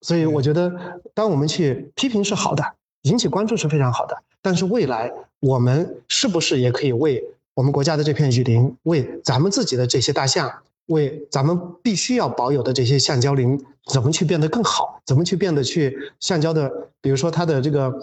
[0.01, 0.71] 所以，我觉得，
[1.13, 2.63] 当我们去批评是好的，
[3.03, 7.23] 引起关注是非常好的，但是未来我们是不是也可以为？
[7.53, 10.51] 我们国家的这片雨林，为咱们自己的这些大象，
[10.87, 15.01] 为咱们必须要保有的这些橡胶林，怎么去变得更好？
[15.05, 16.71] 怎么去变得去橡胶的，
[17.01, 17.93] 比如说它的这个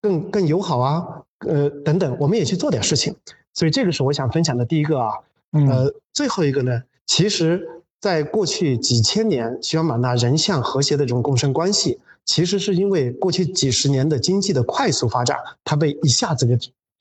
[0.00, 1.04] 更更友好啊，
[1.40, 3.14] 呃等等，我们也去做点事情。
[3.52, 5.12] 所以这个是我想分享的第一个啊。
[5.52, 7.68] 呃，最后一个呢，其实
[8.04, 16.58] 在过去几千年，西双版纳人象和谐的这种共生关系，其实是因为过去几十年的经济的快速发展，它被一下子给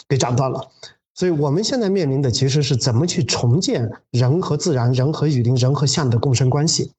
[0.08, 0.66] 给斩断了。
[1.14, 6.90] 所以我们现在面临的其实是怎么去重建人和自然、人和雨林、人和象的共生关系，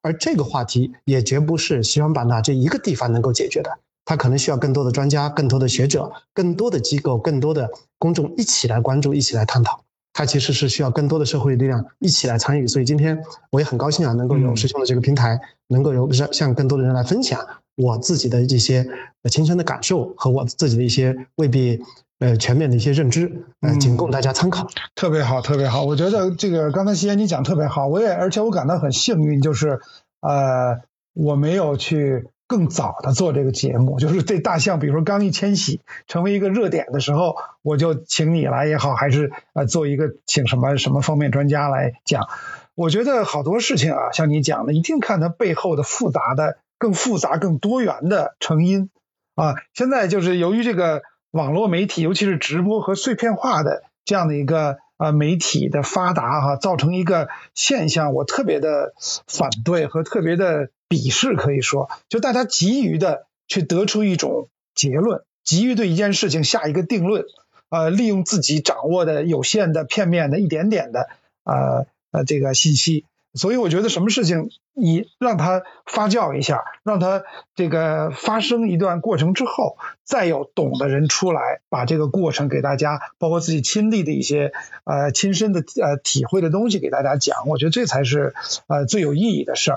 [0.00, 3.70] 而这个话题也绝不是西双版纳这一个地方能够解决的，
[4.06, 7.68] 它可能需要更多的专家、更多的学者、更多的机构、更多的
[7.98, 9.84] 公众一起来关注、一起来探讨。
[10.20, 12.66] 它其实是需要更多的社会力量一起来参与。
[12.66, 17.40] 所以今天我也很高兴啊，能够有师兄的这个平台，能够有向向更多的人来分享
[17.74, 18.86] 我自己的这些
[19.30, 21.82] 亲身的感受和我自己的一些未必。
[22.18, 23.32] 呃，全面的一些认知，
[23.62, 24.68] 呃，仅供大家参考。
[24.94, 25.84] 特别好，特别好。
[25.84, 29.80] 我觉得这个刚才西安你讲特别好，我也而且我感到很幸运，就是
[30.20, 30.82] 呃，
[31.14, 42.28] 我没有去更早的做这个节目，就是对大象，比如说刚一迁徙成为一个热点的时候，我就请你来也好，还是呃做一个请什么什么方面专家来讲。
[42.74, 48.90] 我觉得好多事情啊，像你讲的，一定看它背后的复杂的、更复杂、更多元的成因
[49.36, 49.54] 啊。
[49.72, 51.02] 现在就是由于这个。
[51.32, 58.94] 网络媒体，尤其是直播和碎片化的这样的一个呃媒体的发达哈，造成一个现象，我特别的
[59.28, 67.24] 反对和特别的鄙视，可以说，就大家急于的去得出一种结论，急于对一件事情下一个定论，
[67.68, 71.08] 呃，利用自己掌握的有限的、片面的、一点点的
[71.44, 73.04] 呃呃这个信息。
[73.34, 77.22] 所以我觉得什么事情你让它发酵一下，让它
[77.54, 84.52] 这个发生一段过程之后，再有懂的人出来把这个过程给大家，包括自己亲历的一些
[84.82, 88.34] 呃亲身的呃体会的东西给大家讲，我觉得这才是
[88.66, 89.76] 呃最有意义的事儿。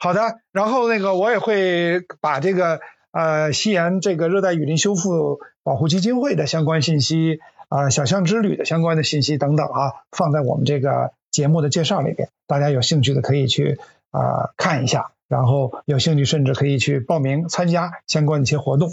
[0.00, 2.80] 好的，然后那个我也会把这个
[3.12, 7.38] 呃西岩这个热带雨林修复保护基金会的相关信息
[7.68, 11.12] 啊小象之旅的相关的信息等等啊放在我们这个。
[11.32, 13.80] 节目的介绍里边，大家有兴趣的可以去
[14.10, 18.92] 啊看一下，然后有兴趣甚至可以去报名参加相关的一些活动。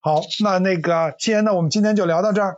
[0.00, 2.56] 好，那那个既然呢，我们今天就聊到这儿。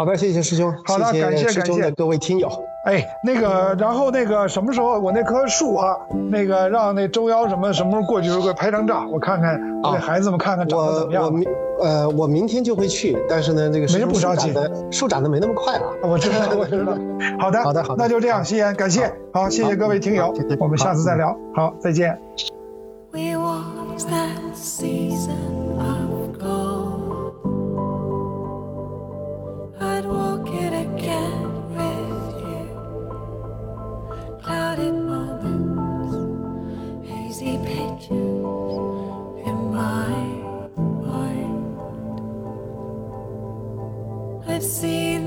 [0.00, 0.72] 好的，谢谢师兄。
[0.86, 2.48] 好的，感谢感谢各位听友。
[2.86, 5.94] 哎，那个，然后那个什么时候我那棵树啊，
[6.30, 9.60] 那个让那周幺什么什么时候过去时候给拍张照，我看看，
[9.92, 11.24] 给孩子们看看长得怎么样。
[11.24, 11.46] 我明
[11.82, 15.82] 呃，我明天就会去，但是呢，这个没不着急的，树长得没那么快啊。
[16.02, 16.94] 我知道，我知道。
[17.38, 22.18] 好的，好的，好的，那就这样，夕颜，感谢，好，谢谢各位听友，我们下次再聊，好，再见。
[23.12, 23.36] We
[24.08, 25.99] that season.
[44.80, 45.19] see